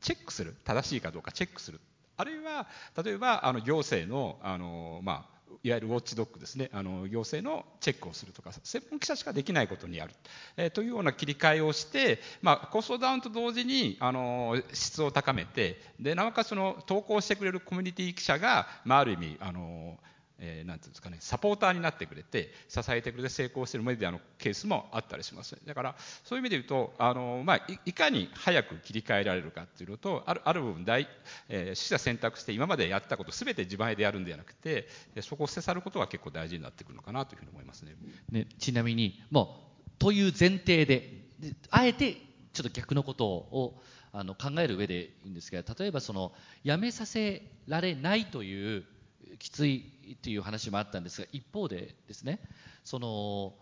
[0.00, 0.54] チェックする。
[0.64, 1.80] 正しいかどうかチェックする。
[2.16, 2.66] あるいは
[3.02, 6.70] 例えばあの行政のあの、まあ、いわゆるウォッチドッグですね。
[6.72, 10.14] あの行政のチェックをするとか専門記者しかできないことにある、
[10.56, 19.98] えー、というような切り替えをして、まあ、コストダウンと同時にあの質を高めてでなおかつその投稿してくれるコミュニティ記者が、まあ、ある意味あの
[20.40, 25.56] えー、なんていうんですかね、サポーターになってくれて、支えてくれて成功しているメディアのケースもあったりします。
[25.66, 31.06] だから、そういう意味で言うと、あのまあい、いかに早く切り替えられるかっていうのと、あるある部分大、
[31.48, 34.88] えー、取捨選択して今までやったことすべて自前でやるんではなくて、
[35.20, 37.94] そこを捨て去ることが結構大事になってくるのかなというふうに思いますね。
[38.30, 42.16] ねちなみに、もう、という前提で、であえて
[42.52, 43.80] ちょっと逆のことを
[44.12, 46.32] あの考える上でいいんですが、例えばその、
[46.64, 48.84] 辞めさせられないという、
[49.38, 52.40] きついっていう話もあったんですが一方でですね
[52.84, 53.54] その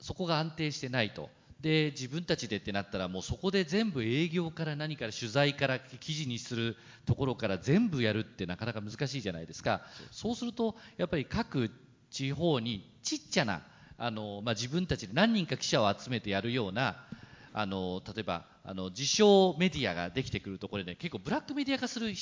[0.00, 1.30] そこが安定してないと。
[1.60, 9.80] で自分たちでってなったらもうそこで全部営業から何から取材から記事にするところから全部やるってなかなか難しいじゃないですか。
[10.10, 10.44] そうす。
[10.44, 11.70] るとやっぱり各
[12.10, 13.62] 地方にちっちゃな
[13.98, 16.96] あの、まあ、自分たちで何人か記者を集めてやるような
[17.52, 22.12] あの例えばあの自称メディアができてくるところで、ね、結構ブラックメディア化する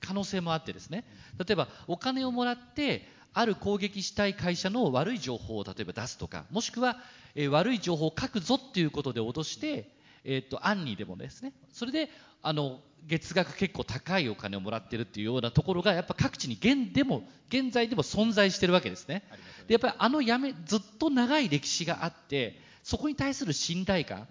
[0.00, 1.04] 可能性もあってですね。
[1.38, 6.96] 例えばお金をもらってある攻撃したい会社の悪い情報を例えば出すとかもしくは、
[7.34, 9.88] えー、悪い情報を書くぞっていうことで脅して
[10.24, 11.52] えー、とアンニーでもですね。
[11.72, 12.10] それで
[12.42, 19.22] あの月額結構高いお金をもらってるっていうようなところがやっぱ各地に現でも現在でも存在してるわけですね。
[19.66, 24.26] でやっぱりあのやめずっと長い歴史があってそこに対する信頼感、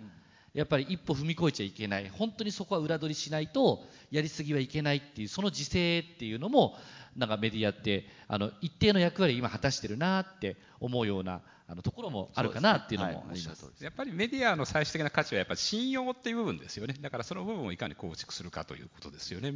[0.60, 2.10] やっぱり一歩踏み越えちゃいけない。
[2.10, 3.82] 本当にそこは裏取りしないと
[4.12, 6.76] やりすぎはいけないっていうその自制っていうのも
[7.16, 13.72] なんかメディアってあの一定の役割を今果たしてるなって思うようなあのところもあるかなっていうのもあります。
[13.80, 16.95] やっぱりメディアの最終的な価値はやっぱり信用っていう部分ですよね。
[16.99, 19.53] だからその部分をいかに構築するかということですよね。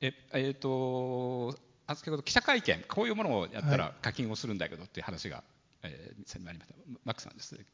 [0.00, 6.74] ええー、とあ先ほど記者会見こういうものをやったら課金をするんだけどっていう話が、はい、えー、にありました。
[7.04, 7.54] マックさんです。
[7.54, 7.66] ね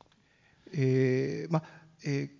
[0.72, 1.62] えーま
[2.04, 2.38] えー、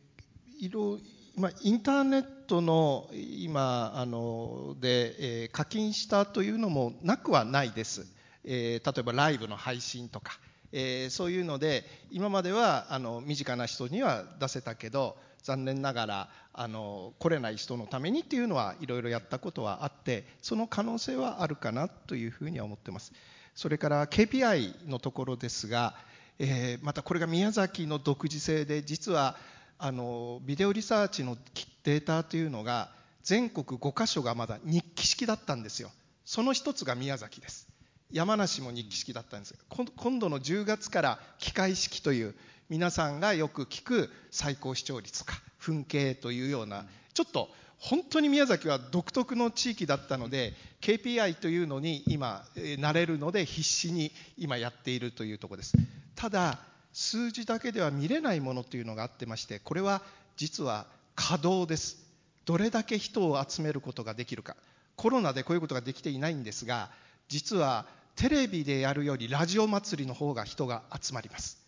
[0.59, 0.99] いろ
[1.39, 8.07] まあ、インターネットの今あので、えー、課金したというのもなくはないです、
[8.45, 10.33] えー、例えばライブの配信とか、
[10.73, 23.13] えー、そういうので今まではあの身近な人には出せたけど残念ながらあの来れない人のためにっていうのはいろいろやったことはあってその可能性はあるかなというふうには思ってます。
[23.55, 25.95] それから KPI のところですが、
[26.39, 29.37] えー、またこれが宮崎の独自性で実は
[29.79, 31.37] あのビデオリサーチの
[31.85, 32.91] データというのが
[33.23, 35.91] 全国5カ所がまだ日記式だったんですよ。
[36.25, 37.69] その一つが宮崎です。
[38.11, 39.55] 山梨も日記式だったんです
[39.97, 42.35] 今度の10月から機械式という
[42.71, 52.45] 皆さんがよく聞く最高視聴率とか噴景というようなちょっと本当に宮崎は独特の地域だったので KPI というのに今
[52.79, 55.75] なれるので必死に今やっているというところです。
[56.15, 56.59] ただ
[56.93, 60.03] 数字だけでは見れないものというのがあってましてこれは
[60.37, 61.99] 実は稼働です。
[62.45, 64.57] どれだけ人を集めることができるか。
[64.97, 66.91] コロナでこういうことができていないんですが
[67.29, 67.87] 実は
[68.17, 71.59] テレビでやるよりラジオ祭りの方が人が集まります。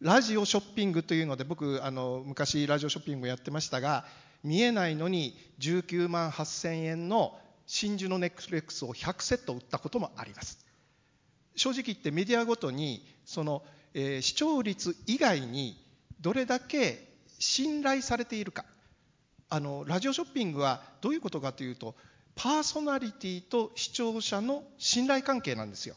[0.00, 4.04] ラジオショッピングというので僕あの昔ラジオショッピングやってましたが
[4.42, 10.64] 見えないのに19万8000円の真珠のネックレックスを100セット売ったこともあります。
[11.56, 13.62] 正直言ってメディアごとにその
[13.94, 15.80] えー、視聴率以外に
[16.20, 18.64] どれだけ信頼されているか。
[19.48, 21.94] あのラジオショッピングはどういうことかというと
[22.34, 25.94] パーソナリティと視聴者の信頼関係なんですよ。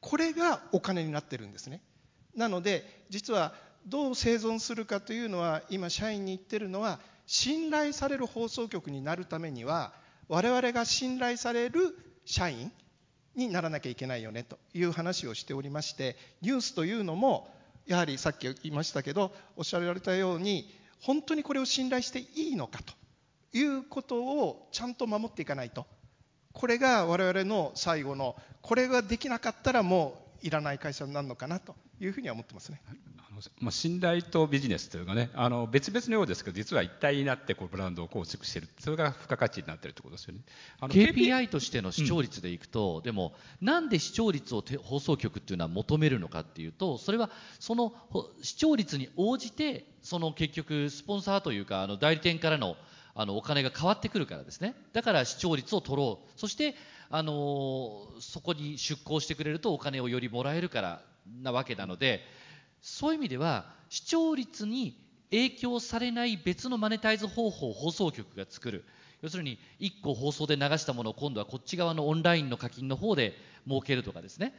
[0.00, 1.80] これがお金になってるんですね。
[2.34, 3.54] なので実は
[3.86, 9.92] どう生存するかというのは今社員に言ってるのは信頼される放送局になるためには
[10.28, 12.72] 我々が信頼される社員
[13.38, 17.48] にならなきゃいけないよねという話をしておりましてニュースというのも
[17.86, 20.70] やはりさっき言いましたけどおっしゃられたように
[21.00, 22.92] 本当にこれを信頼していいのかと
[23.56, 25.86] いうことをちゃんと守っていかないと。
[26.52, 32.80] これが我々の最後のこれができなかったらもういらない会社になるのかなというふうには思ってますね。
[33.60, 40.40] まあ、信頼とビジネスというかねあの別々のようですけど実は一体になってこうブランドを構築しているそれが付加価値になっているということですよね。
[40.80, 47.30] あの KPI としての視聴率でいくと、うん、でもなんで視聴率を放送局っていうのは求めるのかっていうとそれは
[47.60, 47.92] その
[48.42, 52.76] 視聴率に応じてその結局スポンサーというかあの代理店からの
[53.14, 54.76] あのお金が変わってくるからですね。
[54.92, 56.30] だから視聴率を取ろう。
[56.38, 56.76] そして
[57.10, 61.02] あのそこに出向してくれるとお金をよりもらえるから
[61.42, 62.20] なわけなので
[62.80, 64.96] そういう意味では視聴率に
[65.30, 68.84] 影響されない別のマネタイズ方法を放送局が作る。
[69.20, 73.34] 要するに1個放送で流したものを今度はこっち側のオンラインの課金の方で
[73.66, 74.54] 儲けるとかですね。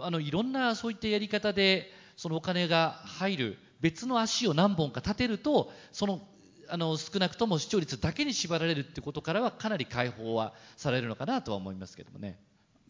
[0.00, 6.20] あのいろんなそういったやり方でそのお金が入る別の足を何本か立てるとその
[6.68, 12.38] あの少なくとも視聴率だけに縛られるってことからはかなり解放はされるのかなとは思いますけどもね。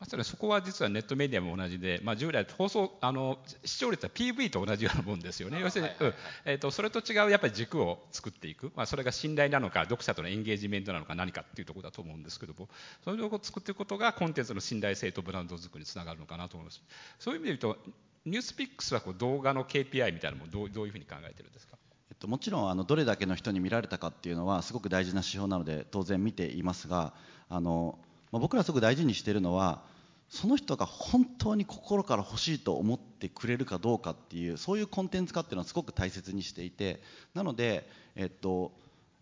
[0.09, 5.61] それそこは実はネットメディアも同じで、まあ、従来放送あの視聴率は PV と同じようなもんですよね。
[5.61, 6.15] 要するに、うん。
[6.45, 12.69] えーと、それと違うやっぱり軸を作っていく、まあ、それが信頼なのか読者とのエンゲージメントなのか何かっていうところだと思うんですけども。
[13.03, 16.83] それを作っていくことがコンテンツの信頼性とブランド作りにつながるのかなと思います。
[17.19, 17.81] そういう意味で言うと
[18.27, 21.77] ニュースピックスはこう動画の KPI みたいなのもどうどういうふうに考えてるんですか？
[21.77, 21.84] えっと、
[22.27, 27.13] もちろんあのどれだけの人に見られたかっていうのはすごく大事な指標なので当然見ていますが
[27.49, 27.99] あの、
[28.33, 29.83] まあ、僕らすごく大事にしているのは
[30.29, 37.01] その人が本当に心から欲しいと思ってくれるかどうかっていうそういうコンテンツ化っていうのはすごく大切にしていて
[37.35, 38.73] なので、えっと、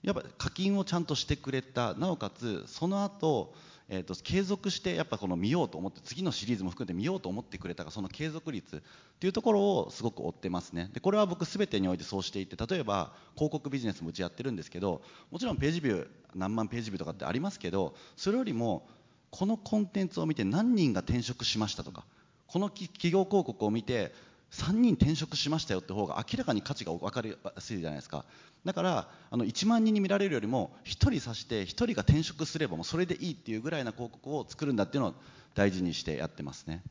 [0.02, 3.52] やっぱ課金をちゃんとしてくれたなおかつその後
[3.94, 8.80] えーと、継続してやっぱこの見ようと思って次のシリーズも含めて見ようと思ってくれたかその継続率っ
[9.20, 10.88] ていうところをすごく追ってますね。
[10.94, 18.88] でこれは僕全てにおいてそうしていて例えば広告ビジネスもうちやってるんですけどもちろんページビュー何万ページビューとかってありますけどそれよりも
[19.28, 22.06] このコンテンツを見て何人が転職しましたとか
[22.46, 24.14] この企業広告を見て
[24.52, 28.24] 3人転職しましたよって方が明らかに価値が分かりやすいじゃないですか。
[28.64, 35.14] だからあの1万人に見られるよりも1人さして1人が転職すればもうそれでいいっていうぐらいな広告を作るんだっていうのを
[35.54, 36.82] 大事にしてやってますね。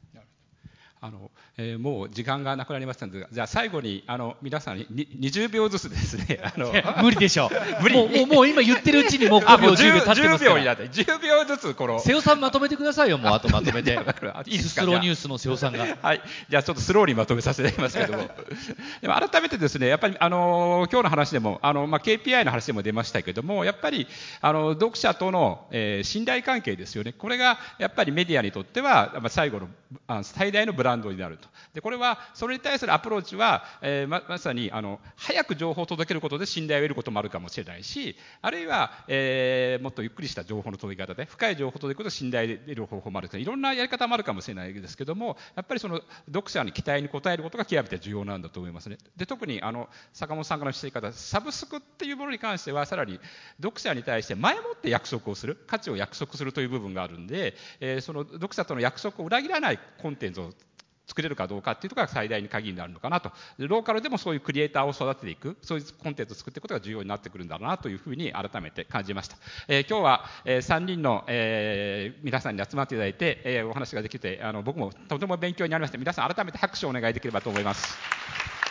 [1.04, 4.86] あの、えー、もう時間がなくなりましたので、じゃあ最後にあの皆さんに
[5.20, 6.40] 20秒ずつですね。
[6.46, 6.72] あの
[7.02, 7.50] 無理でしょう。
[7.82, 10.52] 無理もうもう今言ってるうちにもう5秒10秒経ってますから。
[10.52, 12.00] 10秒になって10秒ずつこの。
[12.00, 13.18] 瀬尾さんまとめてくださいよ。
[13.18, 13.94] もうあとまとめて。
[14.46, 14.82] いいですか。
[14.84, 15.88] スローニュースの瀬尾さんが。
[16.04, 16.22] はい。
[16.48, 18.30] じゃあちょっとスローにまとめさせていただきますけれども。
[19.02, 24.08] でも改めてですね、やっぱりあの今日の話でもあのまあ KPI の話でも出ましたけれども、やっぱり
[24.40, 27.12] あの読者との、えー、信頼関係ですよね。
[27.12, 29.68] これがやっぱりメディアにとってはまあ最後の
[30.06, 31.48] あ最大のブランドになると。
[31.74, 48.98] でこれはそれに対するアプローチは、えー、ままさにあの早く情報を届けることで信頼を得ることもあるかもしれないしあるいは、えー、もっとゆっくりした情報の届け方で深い情報を届けることで信頼を得る方法もあるといろんなやり方もあるかもしれないですけどもやっぱりその読者に期待に応えることが極めて重要なんだと思いますね。
[49.16, 53.20] で特にあの坂本さんからの指摘方サブスクっていうものに関してはさらに
[53.62, 60.54] 読者に対して前もって約束をする価値を約束するという部分があるんで、えー、その読者との約束を裏切らないコンテンツを
[61.12, 63.34] 作れるかどうかっていうところが最大の鍵になるのかなと。
[63.58, 69.36] ローカルでもそういうクリエイターを育てていくそういうコンテンツを作っていくことが重要になってくるんだろうなというふうに改めて感じました、
[69.68, 75.98] えー、今日は、えー、3人の、えー、皆さんに集まっていただいて、えー、お話ができてあの僕もとても勉強になりました。
[75.98, 78.71] 皆さん改めて拍手をお願いできればと思います。